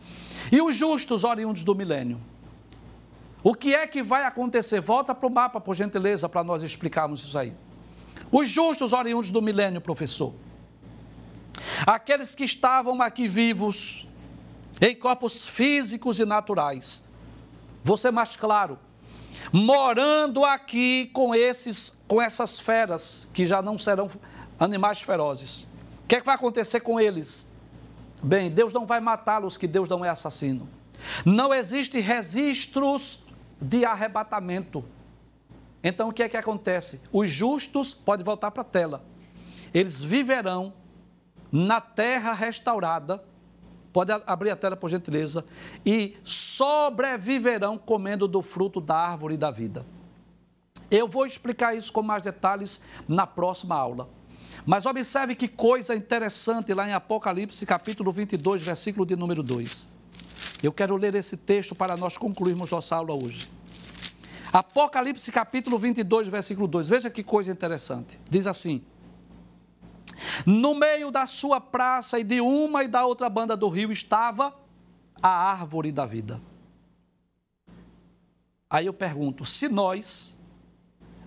E 0.51 0.61
os 0.61 0.75
justos 0.75 1.23
oriundos 1.23 1.63
do 1.63 1.77
milênio? 1.77 2.21
O 3.45 3.55
que 3.55 3.77
é 3.77 3.87
que 3.87 4.03
vai 4.03 4.25
acontecer? 4.25 4.81
Volta 4.81 5.15
para 5.15 5.29
o 5.29 5.31
mapa, 5.31 5.61
por 5.61 5.77
gentileza, 5.77 6.29
para 6.29 6.43
nós 6.43 6.65
explicarmos 6.65 7.23
isso 7.23 7.39
aí. 7.39 7.53
Os 8.33 8.49
justos 8.49 8.93
oriundos 8.93 9.31
do 9.31 9.41
milênio, 9.41 9.81
professor. 9.81 10.35
Aqueles 11.87 12.35
que 12.35 12.45
estavam 12.45 13.01
aqui 13.01 13.27
vivos, 13.27 14.07
em 14.81 14.95
corpos 14.95 15.47
físicos 15.47 16.19
e 16.19 16.25
naturais. 16.25 17.03
Ser 17.97 18.11
mais 18.11 18.37
claro. 18.37 18.79
Morando 19.53 20.45
aqui 20.45 21.11
com 21.13 21.35
esses, 21.35 22.01
com 22.07 22.21
essas 22.23 22.59
feras 22.59 23.29
que 23.33 23.45
já 23.45 23.61
não 23.61 23.77
serão 23.77 24.11
animais 24.59 25.03
ferozes. 25.03 25.63
O 26.05 26.09
que, 26.09 26.17
é 26.17 26.21
que 26.21 26.27
vai 26.27 26.35
acontecer 26.35 26.81
com 26.81 27.01
eles? 27.01 27.51
Bem, 28.23 28.51
Deus 28.51 28.73
não 28.73 28.87
vai 28.87 29.01
matá-los, 29.01 29.57
que 29.57 29.67
Deus 29.67 29.89
não 29.89 30.05
é 30.05 30.09
assassino. 30.09 30.69
Não 31.25 31.53
existe 31.53 31.99
registros 32.01 33.25
de 33.61 33.85
arrebatamento. 33.85 34.85
Então 35.83 36.09
o 36.09 36.13
que 36.13 36.23
é 36.23 36.29
que 36.29 36.37
acontece? 36.37 37.03
Os 37.13 37.29
justos, 37.29 37.93
pode 37.93 38.23
voltar 38.23 38.51
para 38.51 38.63
a 38.63 38.65
tela, 38.65 39.05
eles 39.75 40.03
viverão 40.03 40.73
na 41.53 41.81
terra 41.81 42.33
restaurada, 42.33 43.23
pode 43.93 44.11
abrir 44.27 44.51
a 44.51 44.57
tela 44.57 44.75
por 44.75 44.89
gentileza, 44.89 45.45
e 45.85 46.17
sobreviverão 46.25 47.77
comendo 47.77 48.27
do 48.27 48.41
fruto 48.41 48.81
da 48.81 48.97
árvore 48.97 49.37
da 49.37 49.51
vida. 49.51 49.85
Eu 50.91 51.07
vou 51.07 51.27
explicar 51.27 51.77
isso 51.77 51.93
com 51.93 52.03
mais 52.03 52.23
detalhes 52.23 52.83
na 53.07 53.27
próxima 53.27 53.75
aula. 53.75 54.09
Mas 54.65 54.87
observe 54.87 55.35
que 55.35 55.49
coisa 55.49 55.95
interessante 55.95 56.73
lá 56.73 56.89
em 56.89 56.93
Apocalipse, 56.93 57.65
capítulo 57.67 58.13
22, 58.13 58.63
versículo 58.63 59.05
de 59.05 59.17
número 59.17 59.43
2. 59.43 59.91
Eu 60.63 60.73
quero 60.73 60.97
ler 60.97 61.15
esse 61.15 61.37
texto 61.37 61.75
para 61.75 61.97
nós 61.97 62.17
concluirmos 62.17 62.71
nossa 62.71 62.97
aula 62.97 63.15
hoje. 63.15 63.51
Apocalipse, 64.53 65.33
capítulo 65.33 65.79
22, 65.79 66.29
versículo 66.29 66.69
2. 66.69 66.89
Veja 66.89 67.11
que 67.11 67.23
coisa 67.23 67.51
interessante. 67.51 68.21
Diz 68.29 68.47
assim: 68.47 68.85
no 70.47 70.75
meio 70.75 71.11
da 71.11 71.27
sua 71.27 71.61
praça 71.61 72.19
e 72.19 72.25
de 72.25 72.41
uma 72.41 72.85
e 72.85 72.89
da 72.89 73.05
outra 73.05 73.29
banda 73.29 73.57
do 73.57 73.69
rio 73.69 73.93
estava 73.93 74.55
a 75.23 75.29
árvore 75.29 75.93
da 75.93 76.05
vida. 76.05 76.41
Aí 78.69 78.87
eu 78.87 78.93
pergunto: 78.93 79.45
se 79.45 79.69
nós 79.69 80.39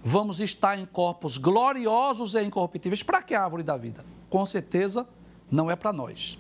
vamos 0.04 0.40
estar 0.40 0.78
em 0.78 0.86
corpos 0.86 1.38
gloriosos 1.38 2.36
e 2.36 2.44
incorruptíveis, 2.44 3.04
para 3.04 3.22
que 3.22 3.34
a 3.34 3.44
árvore 3.44 3.64
da 3.64 3.78
vida? 3.78 4.06
Com 4.30 4.46
certeza 4.46 5.08
não 5.50 5.70
é 5.70 5.76
para 5.76 5.94
nós. 5.94 6.38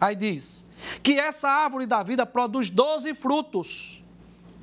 Aí 0.00 0.16
diz 0.16 0.66
que 1.02 1.18
essa 1.18 1.48
árvore 1.48 1.86
da 1.86 2.02
vida 2.02 2.24
produz 2.24 2.70
doze 2.70 3.14
frutos, 3.14 4.02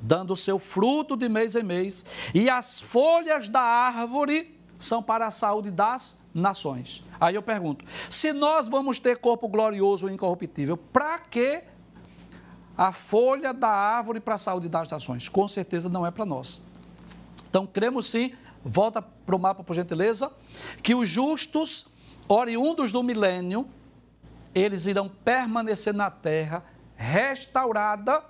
dando 0.02 0.36
seu 0.36 0.58
fruto 0.58 1.16
de 1.16 1.28
mês 1.28 1.54
em 1.54 1.62
mês, 1.62 2.04
e 2.34 2.50
as 2.50 2.80
folhas 2.80 3.48
da 3.48 3.60
árvore 3.60 4.58
são 4.78 5.02
para 5.02 5.26
a 5.26 5.30
saúde 5.30 5.70
das 5.70 6.18
nações. 6.38 7.02
Aí 7.20 7.34
eu 7.34 7.42
pergunto: 7.42 7.84
se 8.08 8.32
nós 8.32 8.68
vamos 8.68 8.98
ter 8.98 9.18
corpo 9.18 9.48
glorioso 9.48 10.08
e 10.08 10.12
incorruptível, 10.12 10.76
para 10.76 11.18
que 11.18 11.62
a 12.76 12.92
folha 12.92 13.52
da 13.52 13.68
árvore 13.68 14.20
para 14.20 14.36
a 14.36 14.38
saúde 14.38 14.68
das 14.68 14.88
nações? 14.90 15.28
Com 15.28 15.48
certeza 15.48 15.88
não 15.88 16.06
é 16.06 16.10
para 16.10 16.24
nós. 16.24 16.62
Então, 17.50 17.66
cremos 17.66 18.08
sim, 18.08 18.32
volta 18.64 19.02
para 19.02 19.34
o 19.34 19.38
mapa, 19.38 19.64
por 19.64 19.74
gentileza, 19.74 20.30
que 20.82 20.94
os 20.94 21.08
justos, 21.08 21.86
oriundos 22.28 22.92
do 22.92 23.02
milênio, 23.02 23.66
eles 24.54 24.86
irão 24.86 25.08
permanecer 25.08 25.94
na 25.94 26.10
terra 26.10 26.62
restaurada, 26.94 28.22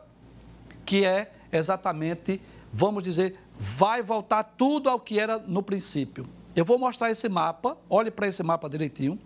que 0.85 1.05
é 1.05 1.33
exatamente, 1.53 2.41
vamos 2.73 3.03
dizer, 3.03 3.39
vai 3.59 4.03
voltar 4.03 4.43
tudo 4.45 4.89
ao 4.89 5.01
que 5.01 5.19
era 5.19 5.39
no 5.39 5.63
princípio. 5.63 6.29
Eu 6.59 6.65
vou 6.65 6.77
mostrar 6.77 7.09
esse 7.09 7.29
mapa, 7.29 7.79
olhe 7.89 8.11
para 8.11 8.27
esse 8.27 8.43
mapa 8.43 8.69
direitinho, 8.69 9.17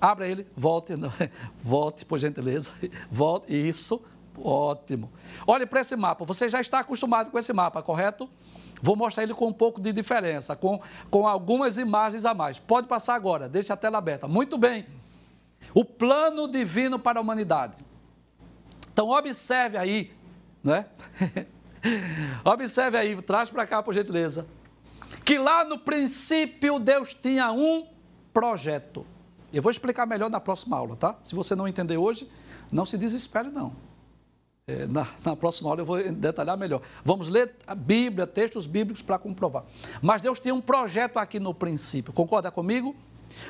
abra 0.00 0.26
ele, 0.26 0.46
volte, 0.56 0.94
volte, 1.60 2.02
por 2.06 2.18
gentileza, 2.18 2.72
volte, 3.12 3.52
isso, 3.52 4.02
ótimo. 4.42 5.12
Olhe 5.46 5.66
para 5.66 5.82
esse 5.82 5.94
mapa, 5.96 6.24
você 6.24 6.48
já 6.48 6.62
está 6.62 6.78
acostumado 6.78 7.30
com 7.30 7.38
esse 7.38 7.52
mapa, 7.52 7.82
correto? 7.82 8.26
Vou 8.80 8.96
mostrar 8.96 9.22
ele 9.22 9.34
com 9.34 9.48
um 9.48 9.52
pouco 9.52 9.82
de 9.82 9.92
diferença, 9.92 10.56
com, 10.56 10.80
com 11.10 11.28
algumas 11.28 11.76
imagens 11.76 12.24
a 12.24 12.32
mais. 12.32 12.58
Pode 12.58 12.88
passar 12.88 13.16
agora, 13.16 13.50
deixa 13.50 13.74
a 13.74 13.76
tela 13.76 13.98
aberta. 13.98 14.26
Muito 14.26 14.56
bem. 14.56 14.86
O 15.74 15.84
plano 15.84 16.48
divino 16.48 16.98
para 16.98 17.18
a 17.18 17.22
humanidade. 17.22 17.76
Então, 18.90 19.10
observe 19.10 19.76
aí, 19.76 20.10
né? 20.64 20.86
observe 22.42 22.96
aí, 22.96 23.20
traz 23.20 23.50
para 23.50 23.66
cá, 23.66 23.82
por 23.82 23.92
gentileza. 23.92 24.46
Que 25.24 25.38
lá 25.38 25.64
no 25.64 25.78
princípio 25.78 26.78
Deus 26.78 27.14
tinha 27.14 27.52
um 27.52 27.86
projeto. 28.32 29.06
Eu 29.52 29.62
vou 29.62 29.70
explicar 29.70 30.06
melhor 30.06 30.30
na 30.30 30.40
próxima 30.40 30.76
aula, 30.76 30.96
tá? 30.96 31.16
Se 31.22 31.34
você 31.34 31.54
não 31.54 31.68
entender 31.68 31.96
hoje, 31.96 32.28
não 32.70 32.86
se 32.86 32.96
desespere, 32.96 33.50
não. 33.50 33.74
É, 34.66 34.86
na, 34.86 35.06
na, 35.24 35.36
próxima 35.36 35.68
aula 35.68 35.82
eu 35.82 35.86
vou 35.86 36.12
detalhar 36.12 36.56
melhor. 36.56 36.80
Vamos 37.04 37.28
ler 37.28 37.54
a 37.66 37.74
Bíblia, 37.74 38.26
textos 38.26 38.66
bíblicos 38.66 39.02
para 39.02 39.18
comprovar. 39.18 39.64
Mas 40.00 40.22
Deus 40.22 40.40
tinha 40.40 40.54
um 40.54 40.60
projeto 40.60 41.18
aqui 41.18 41.38
no 41.38 41.52
princípio, 41.52 42.12
concorda 42.12 42.50
comigo? 42.50 42.96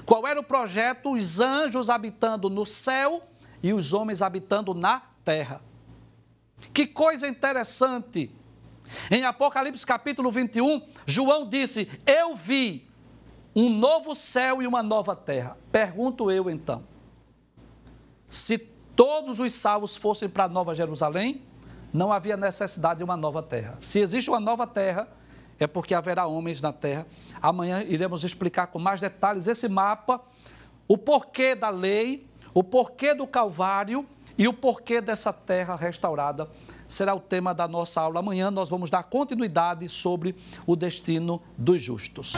Qual 0.04 0.26
era 0.26 0.38
o 0.38 0.44
projeto? 0.44 1.12
Os 1.12 1.40
anjos 1.40 1.90
habitando 1.90 2.48
no 2.48 2.64
céu 2.64 3.22
e 3.62 3.72
os 3.72 3.92
homens 3.92 4.22
habitando 4.22 4.74
na 4.74 5.02
terra. 5.24 5.60
Que 6.72 6.86
coisa 6.86 7.26
interessante! 7.26 8.30
Em 9.10 9.24
Apocalipse 9.24 9.86
capítulo 9.86 10.30
21, 10.30 10.82
João 11.06 11.48
disse: 11.48 11.88
Eu 12.06 12.34
vi 12.34 12.88
um 13.54 13.68
novo 13.68 14.14
céu 14.14 14.62
e 14.62 14.66
uma 14.66 14.82
nova 14.82 15.14
terra. 15.14 15.56
Pergunto 15.70 16.30
eu 16.30 16.48
então: 16.50 16.82
se 18.28 18.58
todos 18.96 19.40
os 19.40 19.52
salvos 19.52 19.96
fossem 19.96 20.28
para 20.28 20.48
Nova 20.48 20.74
Jerusalém, 20.74 21.42
não 21.92 22.12
havia 22.12 22.36
necessidade 22.36 22.98
de 22.98 23.04
uma 23.04 23.16
nova 23.16 23.42
terra. 23.42 23.76
Se 23.80 23.98
existe 23.98 24.30
uma 24.30 24.40
nova 24.40 24.66
terra, 24.66 25.08
é 25.58 25.66
porque 25.66 25.94
haverá 25.94 26.26
homens 26.26 26.60
na 26.60 26.72
terra. 26.72 27.06
Amanhã 27.40 27.82
iremos 27.82 28.24
explicar 28.24 28.68
com 28.68 28.78
mais 28.78 29.00
detalhes 29.00 29.46
esse 29.46 29.68
mapa, 29.68 30.20
o 30.88 30.96
porquê 30.96 31.54
da 31.54 31.68
lei, 31.68 32.26
o 32.54 32.64
porquê 32.64 33.14
do 33.14 33.26
Calvário 33.26 34.06
e 34.36 34.48
o 34.48 34.52
porquê 34.52 35.00
dessa 35.00 35.32
terra 35.32 35.76
restaurada. 35.76 36.48
Será 36.92 37.14
o 37.14 37.20
tema 37.20 37.54
da 37.54 37.66
nossa 37.66 38.02
aula. 38.02 38.20
Amanhã 38.20 38.50
nós 38.50 38.68
vamos 38.68 38.90
dar 38.90 39.02
continuidade 39.02 39.88
sobre 39.88 40.36
o 40.66 40.76
destino 40.76 41.40
dos 41.56 41.82
justos. 41.82 42.34